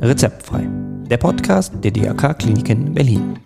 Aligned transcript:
Rezeptfrei, 0.00 0.66
der 1.10 1.18
Podcast 1.18 1.72
der 1.84 1.90
DRK 1.90 2.38
Kliniken 2.38 2.94
Berlin. 2.94 3.38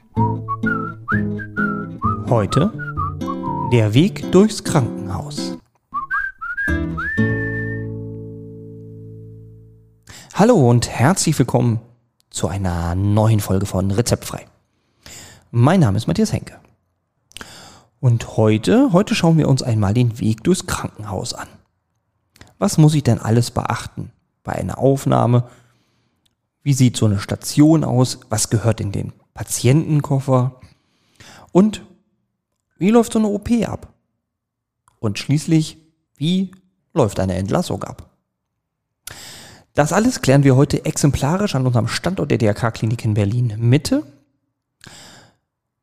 Heute 2.29 2.73
der 3.73 3.95
Weg 3.95 4.31
durchs 4.31 4.63
Krankenhaus. 4.63 5.59
Hallo 10.35 10.71
und 10.71 10.89
herzlich 10.89 11.39
willkommen 11.39 11.81
zu 12.31 12.49
einer 12.49 12.95
neuen 12.95 13.41
Folge 13.41 13.67
von 13.67 13.91
Rezeptfrei. 13.91 14.47
Mein 15.51 15.81
Name 15.81 15.97
ist 15.97 16.07
Matthias 16.07 16.33
Henke. 16.33 16.59
Und 17.99 18.37
heute, 18.37 18.93
heute 18.93 19.15
schauen 19.15 19.37
wir 19.37 19.49
uns 19.49 19.63
einmal 19.63 19.95
den 19.95 20.21
Weg 20.21 20.45
durchs 20.45 20.67
Krankenhaus 20.67 21.35
an. 21.35 21.49
Was 22.63 22.79
muss 22.79 22.95
ich 22.95 23.03
denn 23.03 23.19
alles 23.19 23.51
beachten 23.51 24.13
bei 24.45 24.53
einer 24.53 24.79
Aufnahme? 24.79 25.49
Wie 26.63 26.75
sieht 26.75 26.97
so 26.97 27.07
eine 27.07 27.19
Station 27.19 27.83
aus? 27.83 28.21
Was 28.29 28.51
gehört 28.51 28.81
in 28.81 28.93
den 28.93 29.13
Patientenkoffer? 29.35 30.61
Und 31.51 31.83
wie 32.79 32.91
läuft 32.91 33.15
so 33.15 33.19
eine 33.19 33.27
OP 33.27 33.51
ab? 33.67 33.93
Und 35.01 35.19
schließlich, 35.19 35.79
wie 36.15 36.53
läuft 36.95 37.19
eine 37.19 37.35
Entlassung 37.35 37.83
ab? 37.83 38.11
Das 39.75 39.93
alles 39.93 40.23
klären 40.23 40.45
wir 40.45 40.55
heute 40.55 40.85
exemplarisch 40.85 41.57
an 41.57 41.67
unserem 41.67 41.89
Standort 41.89 42.31
der 42.31 42.39
DRK-Klinik 42.39 43.05
in 43.05 43.15
Berlin 43.15 43.57
Mitte 43.59 44.07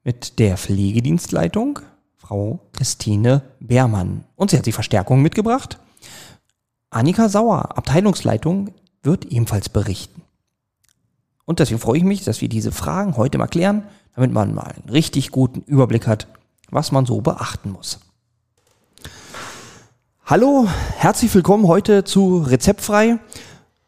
mit 0.06 0.40
der 0.40 0.56
Pflegedienstleitung, 0.56 1.80
Frau 2.16 2.70
Christine 2.72 3.42
Beermann. 3.60 4.24
Und 4.38 4.52
sie 4.52 4.58
hat 4.58 4.66
die 4.66 4.72
Verstärkung 4.72 5.22
mitgebracht. 5.22 5.78
Annika 6.92 7.30
Sauer, 7.30 7.78
Abteilungsleitung, 7.78 8.72
wird 9.04 9.26
ebenfalls 9.26 9.70
berichten. 9.70 10.24
Und 11.46 11.60
deswegen 11.60 11.80
freue 11.80 12.00
ich 12.00 12.04
mich, 12.04 12.24
dass 12.24 12.42
wir 12.42 12.50
diese 12.50 12.72
Fragen 12.72 13.16
heute 13.16 13.38
mal 13.38 13.48
klären, 13.48 13.84
damit 14.16 14.34
man 14.34 14.56
mal 14.56 14.74
einen 14.76 14.90
richtig 14.90 15.30
guten 15.30 15.62
Überblick 15.62 16.08
hat, 16.08 16.28
was 16.72 16.92
man 16.92 17.06
so 17.06 17.22
beachten 17.22 17.72
muss. 17.72 18.00
Hallo, 20.26 20.68
herzlich 20.98 21.34
willkommen 21.36 21.68
heute 21.68 22.04
zu 22.06 22.40
Rezeptfrei. 22.40 23.20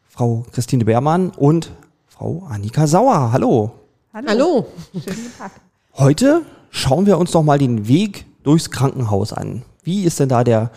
Frau 0.08 0.46
Christine 0.52 0.84
Beermann 0.84 1.30
und 1.30 1.72
Frau 2.06 2.44
Annika 2.48 2.86
Sauer. 2.86 3.32
Hallo. 3.32 3.72
Hallo. 4.14 4.28
Hallo. 4.28 4.66
Schönen 4.92 5.32
Tag. 5.36 5.50
Heute 5.94 6.42
schauen 6.70 7.06
wir 7.06 7.18
uns 7.18 7.32
noch 7.32 7.42
mal 7.42 7.58
den 7.58 7.88
Weg 7.88 8.26
durchs 8.44 8.70
Krankenhaus 8.70 9.32
an. 9.32 9.62
Wie 9.82 10.04
ist 10.04 10.20
denn 10.20 10.28
da 10.28 10.44
der 10.44 10.70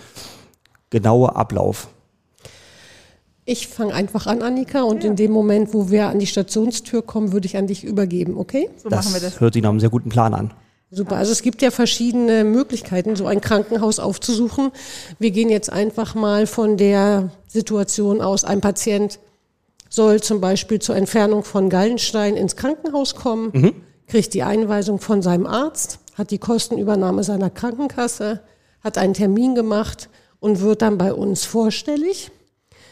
genaue 0.90 1.36
Ablauf? 1.36 1.88
Ich 3.46 3.68
fange 3.68 3.94
einfach 3.94 4.26
an, 4.26 4.42
Annika, 4.42 4.82
und 4.82 5.04
ja. 5.04 5.10
in 5.12 5.16
dem 5.16 5.32
Moment, 5.32 5.74
wo 5.74 5.92
wir 5.92 6.08
an 6.08 6.18
die 6.18 6.26
Stationstür 6.26 7.04
kommen, 7.04 7.32
würde 7.32 7.46
ich 7.46 7.58
an 7.58 7.68
dich 7.68 7.84
übergeben, 7.84 8.38
okay? 8.38 8.70
So 8.82 8.90
das, 8.90 9.06
machen 9.06 9.16
wir 9.16 9.22
das. 9.22 9.40
Hört 9.40 9.54
sich 9.54 9.62
nach 9.62 9.70
einem 9.70 9.80
sehr 9.80 9.92
guten 9.92 10.10
Plan 10.10 10.34
an. 10.34 10.52
Super. 10.90 11.18
Also 11.18 11.32
es 11.32 11.42
gibt 11.42 11.62
ja 11.62 11.72
verschiedene 11.72 12.44
Möglichkeiten, 12.44 13.16
so 13.16 13.28
ein 13.28 13.42
Krankenhaus 13.42 14.00
aufzusuchen. 14.00 14.72
Wir 15.20 15.32
gehen 15.32 15.50
jetzt 15.50 15.72
einfach 15.72 16.16
mal 16.16 16.48
von 16.48 16.78
der 16.78 17.32
Situation 17.48 18.22
aus, 18.22 18.44
ein 18.44 18.62
Patient 18.62 19.20
soll 19.90 20.22
zum 20.22 20.42
Beispiel 20.42 20.80
zur 20.80 20.96
Entfernung 20.96 21.44
von 21.44 21.70
Gallenstein 21.70 22.36
ins 22.36 22.56
Krankenhaus 22.56 23.16
kommen, 23.16 23.52
mhm. 23.54 23.74
kriegt 24.08 24.34
die 24.34 24.44
Einweisung 24.44 25.00
von 25.00 25.22
seinem 25.22 25.46
Arzt, 25.46 26.00
hat 26.16 26.32
die 26.32 26.38
Kostenübernahme 26.38 27.24
seiner 27.24 27.50
Krankenkasse, 27.50 28.42
hat 28.84 28.98
einen 28.98 29.14
Termin 29.14 29.56
gemacht 29.56 30.10
und 30.40 30.62
wird 30.62 30.82
dann 30.82 30.98
bei 30.98 31.14
uns 31.14 31.46
vorstellig. 31.46 32.32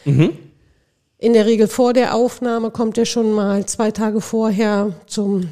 Mhm. 0.04 0.32
In 1.18 1.32
der 1.32 1.46
Regel 1.46 1.68
vor 1.68 1.92
der 1.92 2.14
Aufnahme 2.14 2.70
kommt 2.70 2.98
er 2.98 3.06
schon 3.06 3.32
mal 3.32 3.64
zwei 3.66 3.90
Tage 3.90 4.20
vorher 4.20 4.92
zum 5.06 5.48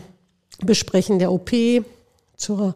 Besprechen 0.61 1.19
der 1.19 1.33
OP, 1.33 1.51
zur 2.37 2.75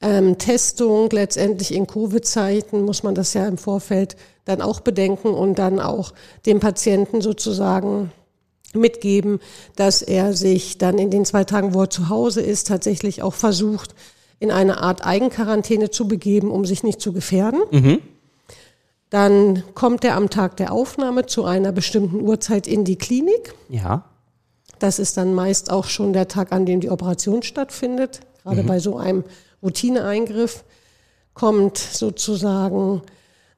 ähm, 0.00 0.38
Testung. 0.38 1.10
Letztendlich 1.10 1.74
in 1.74 1.86
Covid-Zeiten 1.86 2.82
muss 2.82 3.02
man 3.02 3.14
das 3.14 3.34
ja 3.34 3.46
im 3.46 3.58
Vorfeld 3.58 4.16
dann 4.44 4.62
auch 4.62 4.80
bedenken 4.80 5.28
und 5.28 5.58
dann 5.58 5.80
auch 5.80 6.12
dem 6.46 6.60
Patienten 6.60 7.20
sozusagen 7.20 8.12
mitgeben, 8.74 9.40
dass 9.76 10.02
er 10.02 10.32
sich 10.34 10.78
dann 10.78 10.98
in 10.98 11.10
den 11.10 11.24
zwei 11.24 11.44
Tagen, 11.44 11.74
wo 11.74 11.82
er 11.82 11.90
zu 11.90 12.08
Hause 12.08 12.40
ist, 12.40 12.66
tatsächlich 12.66 13.22
auch 13.22 13.34
versucht, 13.34 13.94
in 14.40 14.50
eine 14.50 14.80
Art 14.80 15.04
Eigenquarantäne 15.04 15.90
zu 15.90 16.06
begeben, 16.06 16.50
um 16.50 16.64
sich 16.64 16.82
nicht 16.82 17.00
zu 17.00 17.12
gefährden. 17.12 17.60
Mhm. 17.70 17.98
Dann 19.10 19.62
kommt 19.74 20.04
er 20.04 20.16
am 20.16 20.28
Tag 20.28 20.56
der 20.58 20.72
Aufnahme 20.72 21.26
zu 21.26 21.44
einer 21.44 21.72
bestimmten 21.72 22.20
Uhrzeit 22.20 22.66
in 22.66 22.84
die 22.84 22.96
Klinik. 22.96 23.54
Ja. 23.68 24.04
Das 24.78 24.98
ist 24.98 25.16
dann 25.16 25.34
meist 25.34 25.70
auch 25.70 25.86
schon 25.86 26.12
der 26.12 26.28
Tag, 26.28 26.52
an 26.52 26.66
dem 26.66 26.80
die 26.80 26.90
Operation 26.90 27.42
stattfindet. 27.42 28.20
Gerade 28.42 28.62
mhm. 28.62 28.66
bei 28.66 28.78
so 28.78 28.96
einem 28.96 29.24
Routineeingriff 29.62 30.64
kommt 31.34 31.78
sozusagen 31.78 33.02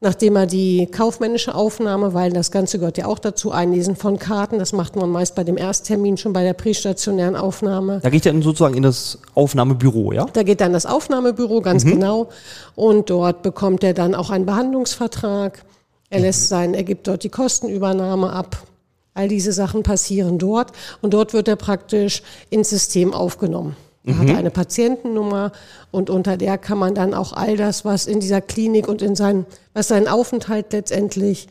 nachdem 0.00 0.37
er 0.37 0.47
die 0.47 0.87
kaufmännische 0.87 1.55
Aufnahme, 1.55 2.15
weil 2.15 2.33
das 2.33 2.50
Ganze 2.50 2.78
gehört 2.78 2.97
ja 2.99 3.06
auch 3.06 3.19
dazu, 3.19 3.53
Einlesen 3.53 3.97
von 3.97 4.19
Karten, 4.19 4.59
das 4.59 4.72
macht 4.72 4.97
man 4.97 5.11
meist 5.11 5.34
bei 5.34 5.44
dem 5.44 5.59
Ersttermin 5.59 6.16
schon 6.16 6.33
bei 6.33 6.43
der 6.43 6.55
prästationären 6.55 7.37
Aufnahme. 7.37 8.00
Da 8.03 8.10
geht 8.10 8.25
er 8.25 8.33
dann 8.33 8.43
sozusagen 8.43 8.75
in 8.75 8.83
das 8.83 9.19
Aufnahmebüro, 9.34 10.12
ja? 10.12 10.27
Da 10.33 10.43
geht 10.43 10.60
dann 10.60 10.72
das 10.72 10.87
Aufnahmebüro, 10.87 11.60
ganz 11.60 11.84
mhm. 11.84 11.91
genau. 11.93 12.28
Und 12.75 13.10
dort 13.10 13.43
bekommt 13.43 13.84
er 13.84 13.93
dann 13.93 14.15
auch 14.15 14.31
einen 14.31 14.47
Behandlungsvertrag. 14.47 15.65
Er 16.09 16.21
lässt 16.21 16.49
sein, 16.49 16.75
er 16.75 16.83
gibt 16.83 17.06
dort 17.06 17.22
die 17.22 17.28
Kostenübernahme 17.28 18.33
ab. 18.33 18.65
All 19.12 19.28
diese 19.28 19.53
Sachen 19.53 19.83
passieren 19.83 20.39
dort 20.39 20.72
und 21.03 21.12
dort 21.15 21.34
wird 21.34 21.47
er 21.47 21.56
praktisch 21.56 22.22
ins 22.49 22.71
System 22.71 23.12
aufgenommen. 23.12 23.77
Er 24.05 24.15
mhm. 24.15 24.31
hat 24.31 24.37
eine 24.38 24.50
Patientennummer 24.50 25.53
und 25.91 26.09
unter 26.09 26.37
der 26.37 26.56
kann 26.56 26.78
man 26.78 26.94
dann 26.94 27.12
auch 27.12 27.33
all 27.33 27.56
das, 27.56 27.84
was 27.84 28.06
in 28.06 28.21
dieser 28.21 28.41
Klinik 28.41 28.88
und 28.88 29.03
in 29.03 29.15
sein, 29.15 29.44
was 29.75 29.88
seinen 29.88 30.09
Aufenthalt 30.09 30.72
letztendlich 30.72 31.49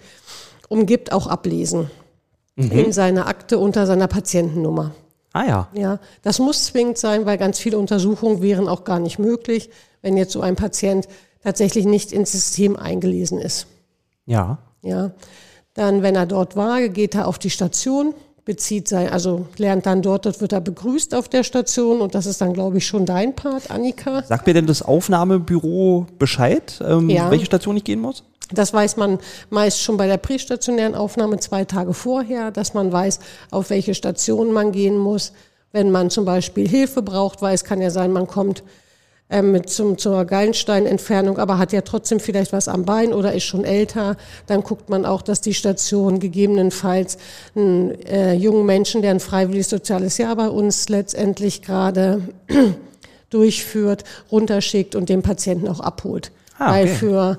umgibt, 0.67 1.11
auch 1.11 1.27
ablesen. 1.27 1.91
Mhm. 2.55 2.71
In 2.71 2.91
seiner 2.91 3.27
Akte 3.27 3.59
unter 3.59 3.85
seiner 3.85 4.07
Patientennummer. 4.07 4.91
Ah 5.33 5.45
ja. 5.45 5.67
Ja, 5.73 5.99
das 6.23 6.39
muss 6.39 6.65
zwingend 6.65 6.97
sein, 6.97 7.25
weil 7.25 7.37
ganz 7.37 7.59
viele 7.59 7.77
Untersuchungen 7.77 8.41
wären 8.41 8.67
auch 8.67 8.83
gar 8.83 8.99
nicht 8.99 9.19
möglich, 9.19 9.69
wenn 10.01 10.17
jetzt 10.17 10.31
so 10.31 10.41
ein 10.41 10.55
Patient 10.55 11.07
tatsächlich 11.43 11.85
nicht 11.85 12.11
ins 12.11 12.31
System 12.31 12.75
eingelesen 12.75 13.39
ist. 13.39 13.67
Ja. 14.25 14.57
Ja. 14.81 15.11
Dann, 15.75 16.01
wenn 16.01 16.15
er 16.15 16.25
dort 16.25 16.55
war, 16.55 16.87
geht 16.89 17.15
er 17.15 17.27
auf 17.27 17.37
die 17.37 17.51
Station, 17.51 18.13
bezieht 18.49 18.87
sein, 18.87 19.09
also 19.09 19.45
lernt 19.57 19.85
dann 19.85 20.01
dort, 20.01 20.25
dort 20.25 20.41
wird 20.41 20.53
er 20.53 20.59
begrüßt 20.59 21.13
auf 21.13 21.29
der 21.29 21.43
Station 21.43 22.01
und 22.01 22.15
das 22.15 22.25
ist 22.25 22.41
dann, 22.41 22.51
glaube 22.51 22.79
ich, 22.79 22.87
schon 22.87 23.05
dein 23.05 23.35
Part, 23.35 23.69
Annika. 23.69 24.23
Sagt 24.23 24.47
mir 24.47 24.55
denn 24.55 24.65
das 24.65 24.81
Aufnahmebüro 24.81 26.07
Bescheid, 26.17 26.81
ähm, 26.83 27.11
ja. 27.11 27.29
welche 27.29 27.45
Station 27.45 27.77
ich 27.77 27.83
gehen 27.83 27.99
muss? 28.01 28.23
Das 28.51 28.73
weiß 28.73 28.97
man 28.97 29.19
meist 29.51 29.83
schon 29.83 29.97
bei 29.97 30.07
der 30.07 30.17
prästationären 30.17 30.95
Aufnahme 30.95 31.37
zwei 31.37 31.63
Tage 31.63 31.93
vorher, 31.93 32.49
dass 32.49 32.73
man 32.73 32.91
weiß, 32.91 33.19
auf 33.51 33.69
welche 33.69 33.93
Station 33.93 34.51
man 34.51 34.71
gehen 34.71 34.97
muss. 34.97 35.31
Wenn 35.71 35.91
man 35.91 36.09
zum 36.09 36.25
Beispiel 36.25 36.67
Hilfe 36.67 37.03
braucht, 37.03 37.43
weil 37.43 37.53
es 37.53 37.63
kann 37.63 37.79
ja 37.79 37.91
sein, 37.91 38.11
man 38.11 38.25
kommt 38.25 38.63
ähm, 39.29 39.65
zum, 39.67 39.97
zur 39.97 40.25
Gallensteinentfernung, 40.25 41.37
aber 41.37 41.57
hat 41.57 41.71
ja 41.71 41.81
trotzdem 41.81 42.19
vielleicht 42.19 42.51
was 42.51 42.67
am 42.67 42.85
Bein 42.85 43.13
oder 43.13 43.33
ist 43.33 43.43
schon 43.43 43.63
älter, 43.63 44.17
dann 44.47 44.63
guckt 44.63 44.89
man 44.89 45.05
auch, 45.05 45.21
dass 45.21 45.41
die 45.41 45.53
Station 45.53 46.19
gegebenenfalls 46.19 47.17
einen 47.55 47.91
äh, 48.05 48.33
jungen 48.33 48.65
Menschen, 48.65 49.01
der 49.01 49.11
ein 49.11 49.19
freiwilliges 49.19 49.69
soziales 49.69 50.17
Jahr 50.17 50.35
bei 50.35 50.49
uns 50.49 50.89
letztendlich 50.89 51.61
gerade 51.61 52.21
durchführt, 53.29 54.03
runterschickt 54.31 54.95
und 54.95 55.09
den 55.09 55.21
Patienten 55.21 55.67
auch 55.67 55.79
abholt. 55.79 56.31
Ah, 56.57 56.71
okay. 56.71 56.73
Weil 56.73 56.87
für 56.87 57.37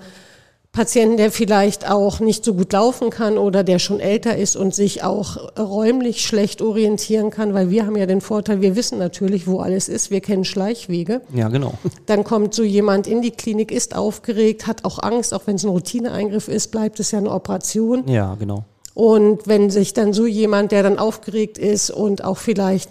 Patienten, 0.73 1.17
der 1.17 1.33
vielleicht 1.33 1.91
auch 1.91 2.21
nicht 2.21 2.45
so 2.45 2.55
gut 2.55 2.73
laufen 2.73 3.11
kann 3.11 3.39
oder 3.39 3.65
der 3.65 3.81
schon 3.81 3.99
älter 3.99 4.37
ist 4.37 4.55
und 4.55 4.73
sich 4.73 5.03
auch 5.03 5.37
räumlich 5.59 6.25
schlecht 6.25 6.63
orientieren 6.63 7.31
kann, 7.31 7.55
weil 7.55 7.71
wir 7.71 7.87
haben 7.87 7.97
ja 7.97 8.07
den 8.07 8.21
Vorteil, 8.21 8.61
wir 8.61 8.77
wissen 8.77 8.97
natürlich, 8.97 9.49
wo 9.49 9.59
alles 9.59 9.89
ist, 9.89 10.13
wir 10.13 10.21
kennen 10.21 10.45
Schleichwege. 10.45 11.23
Ja, 11.35 11.49
genau. 11.49 11.75
Dann 12.07 12.23
kommt 12.23 12.55
so 12.55 12.63
jemand 12.63 13.09
in 13.09 13.21
die 13.21 13.33
Klinik, 13.33 13.73
ist 13.73 13.97
aufgeregt, 13.97 14.69
hat 14.69 14.85
auch 14.85 15.01
Angst, 15.03 15.35
auch 15.35 15.43
wenn 15.47 15.57
es 15.57 15.65
ein 15.65 15.71
Routineeingriff 15.71 16.47
ist, 16.47 16.69
bleibt 16.69 17.01
es 17.01 17.11
ja 17.11 17.19
eine 17.19 17.33
Operation. 17.33 18.07
Ja, 18.07 18.37
genau. 18.37 18.65
Und 18.95 19.49
wenn 19.49 19.71
sich 19.71 19.93
dann 19.93 20.13
so 20.13 20.25
jemand, 20.27 20.71
der 20.71 20.85
dann 20.85 21.01
aufgeregt 21.01 21.59
ist 21.59 21.91
und 21.91 22.23
auch 22.23 22.39
vielleicht 22.39 22.91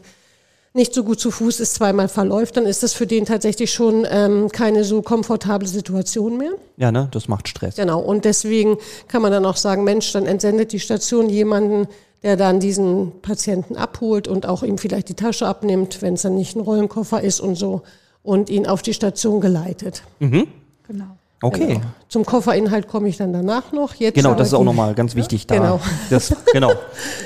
nicht 0.79 0.93
so 0.93 1.03
gut 1.03 1.19
zu 1.19 1.29
Fuß 1.29 1.59
ist, 1.59 1.75
zweimal 1.75 2.07
verläuft, 2.07 2.57
dann 2.57 2.65
ist 2.65 2.81
das 2.81 2.93
für 2.93 3.05
den 3.05 3.25
tatsächlich 3.25 3.71
schon 3.71 4.07
ähm, 4.09 4.49
keine 4.49 4.83
so 4.83 5.01
komfortable 5.01 5.67
Situation 5.67 6.37
mehr. 6.37 6.53
Ja, 6.77 6.91
ne, 6.91 7.09
das 7.11 7.27
macht 7.27 7.47
Stress. 7.49 7.75
Genau, 7.75 7.99
und 7.99 8.25
deswegen 8.25 8.77
kann 9.07 9.21
man 9.21 9.31
dann 9.31 9.45
auch 9.45 9.57
sagen, 9.57 9.83
Mensch, 9.83 10.11
dann 10.13 10.25
entsendet 10.25 10.71
die 10.71 10.79
Station 10.79 11.29
jemanden, 11.29 11.87
der 12.23 12.37
dann 12.37 12.59
diesen 12.59 13.21
Patienten 13.21 13.75
abholt 13.75 14.27
und 14.27 14.45
auch 14.45 14.63
ihm 14.63 14.77
vielleicht 14.77 15.09
die 15.09 15.13
Tasche 15.13 15.47
abnimmt, 15.47 16.01
wenn 16.01 16.15
es 16.15 16.23
dann 16.23 16.35
nicht 16.35 16.55
ein 16.55 16.61
Rollenkoffer 16.61 17.21
ist 17.21 17.41
und 17.41 17.55
so, 17.55 17.81
und 18.23 18.49
ihn 18.49 18.65
auf 18.65 18.81
die 18.81 18.93
Station 18.93 19.41
geleitet. 19.41 20.03
Mhm. 20.19 20.47
Genau. 20.87 21.18
Okay. 21.41 21.67
Genau. 21.67 21.81
Zum 22.09 22.25
Kofferinhalt 22.25 22.87
komme 22.87 23.07
ich 23.07 23.17
dann 23.17 23.31
danach 23.31 23.71
noch. 23.71 23.95
Jetzt 23.95 24.15
Genau, 24.15 24.33
das 24.33 24.49
ist 24.49 24.53
auch 24.53 24.63
nochmal 24.63 24.93
ganz 24.93 25.15
wichtig 25.15 25.47
da. 25.47 25.55
Genau. 25.55 25.81
Das, 26.09 26.35
genau. 26.53 26.73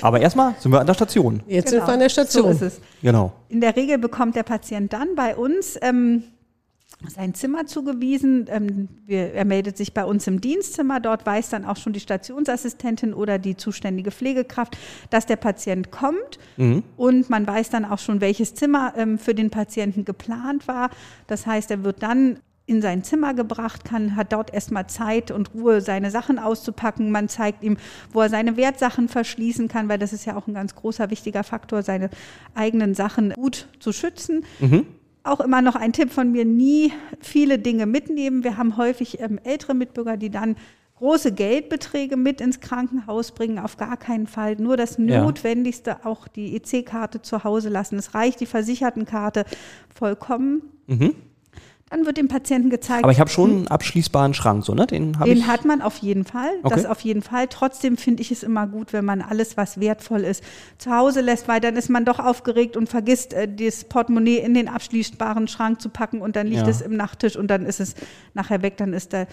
Aber 0.02 0.22
erstmal 0.22 0.54
sind 0.60 0.72
wir 0.72 0.80
an 0.80 0.88
der 0.88 0.94
Station. 0.94 1.42
Jetzt 1.48 1.70
sind 1.70 1.86
wir 1.86 1.94
an 1.94 2.00
der 2.00 2.10
Station. 2.10 2.44
Genau. 2.44 2.58
So 2.58 2.66
ist 2.66 2.74
es. 2.74 2.82
Genau. 3.02 3.34
In 3.50 3.62
der 3.62 3.76
Regel 3.76 3.98
bekommt 3.98 4.36
der 4.36 4.44
Patient 4.44 4.94
dann 4.94 5.16
bei 5.16 5.36
uns 5.36 5.80
ähm, 5.82 6.24
sein 7.08 7.34
Zimmer 7.34 7.66
zugewiesen. 7.66 8.46
Ähm, 8.50 8.88
wir, 9.08 9.34
er 9.34 9.46
meldet 9.46 9.78
sich 9.78 9.96
bei 9.96 10.06
uns 10.06 10.28
im 10.28 10.42
Dienstzimmer. 10.42 11.00
Dort 11.00 11.26
weiß 11.26 11.50
dann 11.50 11.66
auch 11.66 11.78
schon 11.78 11.94
die 11.94 12.00
Stationsassistentin 12.00 13.16
oder 13.16 13.40
die 13.40 13.58
zuständige 13.58 14.12
Pflegekraft, 14.12 14.78
dass 15.10 15.26
der 15.26 15.38
Patient 15.38 15.90
kommt. 15.90 16.38
Und 16.98 17.32
man 17.32 17.48
weiß 17.48 17.72
dann 17.72 17.84
auch 17.84 18.00
schon, 18.00 18.22
welches 18.22 18.54
Zimmer 18.54 18.94
ähm, 18.96 19.18
für 19.18 19.34
den 19.34 19.50
Patienten 19.50 20.06
geplant 20.06 20.68
war. 20.68 20.92
Das 21.26 21.48
heißt, 21.48 21.72
er 21.72 21.84
wird 21.84 22.04
dann 22.04 22.40
in 22.66 22.82
sein 22.82 23.04
Zimmer 23.04 23.34
gebracht, 23.34 23.84
kann, 23.84 24.16
hat 24.16 24.32
dort 24.32 24.54
erstmal 24.54 24.88
Zeit 24.88 25.32
und 25.32 25.54
Ruhe, 25.54 25.82
seine 25.82 26.12
Sachen 26.12 26.40
auszupacken. 26.40 27.12
Man 27.12 27.28
zeigt 27.28 27.64
ihm, 27.64 27.78
wo 28.12 28.22
er 28.22 28.30
seine 28.30 28.56
Wertsachen 28.56 29.10
verschließen 29.10 29.68
kann, 29.68 29.90
weil 29.90 30.00
das 30.00 30.14
ist 30.14 30.26
ja 30.26 30.38
auch 30.38 30.48
ein 30.48 30.54
ganz 30.54 30.74
großer, 30.76 31.10
wichtiger 31.10 31.44
Faktor, 31.44 31.84
seine 31.84 32.10
eigenen 32.56 32.94
Sachen 32.94 33.32
gut 33.32 33.68
zu 33.80 33.92
schützen. 33.92 34.46
Auch 35.24 35.40
immer 35.42 35.62
noch 35.62 35.76
ein 35.76 35.94
Tipp 35.94 36.12
von 36.12 36.32
mir, 36.32 36.46
nie 36.46 36.92
viele 37.20 37.60
Dinge 37.60 37.86
mitnehmen. 37.86 38.44
Wir 38.44 38.58
haben 38.58 38.78
häufig 38.78 39.20
ähm, 39.22 39.40
ältere 39.44 39.74
Mitbürger, 39.74 40.18
die 40.18 40.30
dann 40.30 40.56
große 40.98 41.34
Geldbeträge 41.34 42.16
mit 42.16 42.40
ins 42.40 42.62
Krankenhaus 42.62 43.32
bringen, 43.32 43.60
auf 43.60 43.76
gar 43.76 43.98
keinen 43.98 44.28
Fall. 44.28 44.56
Nur 44.56 44.78
das 44.78 44.98
Ja. 44.98 45.22
Notwendigste, 45.24 46.06
auch 46.06 46.30
die 46.30 46.56
EC-Karte 46.56 47.22
zu 47.22 47.44
Hause 47.44 47.68
lassen. 47.70 47.98
Es 47.98 48.14
reicht 48.14 48.40
die 48.40 48.46
Versichertenkarte 48.46 49.44
vollkommen. 49.94 50.62
Dann 51.94 52.08
wird 52.08 52.18
dem 52.18 52.28
Patienten 52.28 52.72
gezeigt, 52.72 53.04
Aber 53.04 53.12
ich 53.12 53.20
habe 53.20 53.30
schon 53.30 53.52
einen 53.52 53.68
abschließbaren 53.68 54.34
Schrank, 54.34 54.66
so, 54.66 54.74
ne? 54.74 54.88
Den 54.88 55.16
den 55.26 55.46
hat 55.46 55.64
man 55.64 55.80
auf 55.84 55.98
jeden 55.98 56.26
Fall. 56.26 56.50
Okay. 56.64 56.74
Das 56.76 56.86
auf 56.88 57.02
jeden 57.02 57.22
Fall. 57.22 57.46
Trotzdem 57.48 57.98
finde 57.98 58.24
ich 58.24 58.32
es 58.32 58.42
immer 58.42 58.66
gut, 58.66 58.94
wenn 58.94 59.06
man 59.06 59.22
alles, 59.22 59.58
was 59.58 59.80
wertvoll 59.80 60.22
ist, 60.22 60.44
zu 60.80 60.90
Hause 60.90 61.22
lässt, 61.22 61.48
weil 61.48 61.60
dann 61.60 61.76
ist 61.76 61.90
man 61.92 62.04
doch 62.04 62.18
aufgeregt 62.18 62.78
und 62.78 62.90
vergisst, 62.90 63.34
äh, 63.36 63.48
das 63.48 63.84
Portemonnaie 63.84 64.38
in 64.40 64.56
den 64.56 64.70
abschließbaren 64.70 65.48
Schrank 65.48 65.82
zu 65.82 65.90
packen 65.90 66.20
und 66.22 66.36
dann 66.36 66.48
liegt 66.48 66.64
Ja. 66.64 66.68
es 66.70 66.82
im 66.82 66.98
Nachttisch 66.98 67.36
und 67.36 67.48
dann 67.50 67.64
ist 67.64 67.80
es 67.80 67.94
nachher 68.34 68.64
weg. 68.64 68.78
Dann 68.78 68.94
ist 68.94 69.14
der 69.14 69.28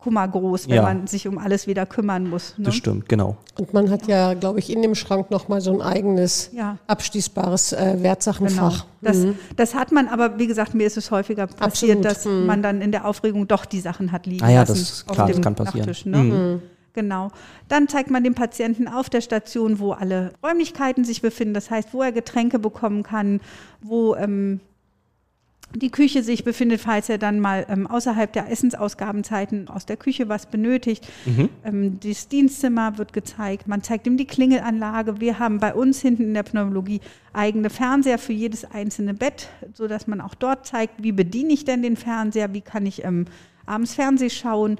Kummer 0.00 0.26
groß, 0.26 0.68
wenn 0.68 0.76
Ja. 0.76 0.82
man 0.82 1.06
sich 1.06 1.28
um 1.28 1.36
alles 1.38 1.66
wieder 1.66 1.84
kümmern 1.86 2.28
muss. 2.28 2.54
Ne? 2.56 2.64
Das 2.64 2.74
stimmt, 2.74 3.08
genau. 3.08 3.36
Und 3.58 3.74
man 3.74 3.90
hat 3.90 4.06
ja, 4.06 4.34
glaube 4.34 4.58
ich, 4.58 4.70
in 4.72 4.80
dem 4.82 4.94
Schrank 4.94 5.30
nochmal 5.30 5.60
so 5.60 5.72
ein 5.72 5.82
eigenes 5.82 6.50
Ja. 6.54 6.78
abschließbares 6.86 7.72
äh, 7.74 8.02
Wertsachenfach. 8.02 8.86
Genau. 9.02 9.12
Das, 9.12 9.36
das 9.56 9.74
hat 9.74 9.92
man, 9.92 10.08
aber 10.08 10.38
wie 10.38 10.46
gesagt, 10.46 10.74
mir 10.74 10.86
ist 10.86 10.96
es 10.96 11.10
häufiger 11.10 11.46
passiert, 11.46 12.04
Absolut. 12.04 12.04
dass 12.04 12.46
man 12.46 12.62
dann 12.62 12.80
in 12.80 12.92
der 12.92 13.04
Aufregung 13.04 13.46
doch 13.46 13.64
die 13.66 13.80
Sachen 13.80 14.10
hat 14.12 14.26
liegen 14.26 14.44
Ah 14.44 14.50
ja, 14.50 14.60
lassen. 14.60 14.72
das 14.72 14.80
ist 14.80 15.08
auf 15.08 15.14
klar, 15.16 15.26
das 15.28 15.36
dem 15.36 15.44
kann 15.44 15.54
passieren. 15.54 15.86
Nachttisch, 15.86 16.06
ne? 16.06 16.60
Genau. 16.92 17.30
Dann 17.68 17.86
zeigt 17.86 18.10
man 18.10 18.24
dem 18.24 18.34
Patienten 18.34 18.88
auf 18.88 19.08
der 19.10 19.20
Station, 19.20 19.78
wo 19.78 19.92
alle 19.92 20.32
Räumlichkeiten 20.42 21.04
sich 21.04 21.22
befinden. 21.22 21.54
Das 21.54 21.70
heißt, 21.70 21.90
wo 21.94 22.02
er 22.02 22.10
Getränke 22.10 22.58
bekommen 22.58 23.04
kann, 23.04 23.40
wo 23.80 24.16
ähm, 24.16 24.58
die 25.74 25.90
Küche 25.90 26.22
sich 26.22 26.44
befindet, 26.44 26.80
falls 26.80 27.08
er 27.08 27.18
dann 27.18 27.38
mal 27.40 27.66
ähm, 27.68 27.86
außerhalb 27.86 28.32
der 28.32 28.50
Essensausgabenzeiten 28.50 29.68
aus 29.68 29.86
der 29.86 29.96
Küche 29.96 30.28
was 30.28 30.46
benötigt. 30.46 31.06
Ähm, 31.64 32.00
das 32.00 32.28
Dienstzimmer 32.28 32.98
wird 32.98 33.12
gezeigt. 33.12 33.68
Man 33.68 33.82
zeigt 33.82 34.06
ihm 34.06 34.16
die 34.16 34.26
Klingelanlage. 34.26 35.20
Wir 35.20 35.38
haben 35.38 35.58
bei 35.58 35.74
uns 35.74 36.00
hinten 36.00 36.24
in 36.24 36.34
der 36.34 36.42
Pneumologie 36.42 37.00
eigene 37.32 37.70
Fernseher 37.70 38.18
für 38.18 38.32
jedes 38.32 38.64
einzelne 38.64 39.14
Bett, 39.14 39.48
so 39.74 39.86
dass 39.86 40.06
man 40.06 40.20
auch 40.20 40.34
dort 40.34 40.66
zeigt, 40.66 41.02
wie 41.02 41.12
bediene 41.12 41.52
ich 41.52 41.64
denn 41.64 41.82
den 41.82 41.96
Fernseher, 41.96 42.52
wie 42.52 42.62
kann 42.62 42.86
ich 42.86 43.04
ähm, 43.04 43.26
abends 43.66 43.94
Fernseh 43.94 44.30
schauen 44.30 44.78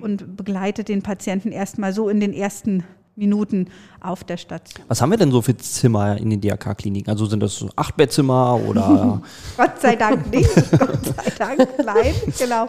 und 0.00 0.36
begleitet 0.36 0.88
den 0.88 1.02
Patienten 1.02 1.50
erstmal 1.50 1.94
so 1.94 2.10
in 2.10 2.20
den 2.20 2.34
ersten 2.34 2.84
Minuten 3.18 3.68
auf 4.00 4.24
der 4.24 4.36
Station. 4.36 4.84
Was 4.88 5.02
haben 5.02 5.10
wir 5.10 5.18
denn 5.18 5.30
so 5.30 5.42
für 5.42 5.56
Zimmer 5.56 6.16
in 6.16 6.30
den 6.30 6.40
DRK-Kliniken? 6.40 7.10
Also 7.10 7.26
sind 7.26 7.40
das 7.42 7.56
so 7.56 7.68
Achtbettzimmer 7.76 8.60
oder 8.66 9.20
Gott 9.56 9.80
sei 9.80 9.96
Dank 9.96 10.30
nicht. 10.32 10.48
Gott 10.78 11.04
sei 11.04 11.30
Dank, 11.38 11.76
klein, 11.78 12.14
genau. 12.38 12.68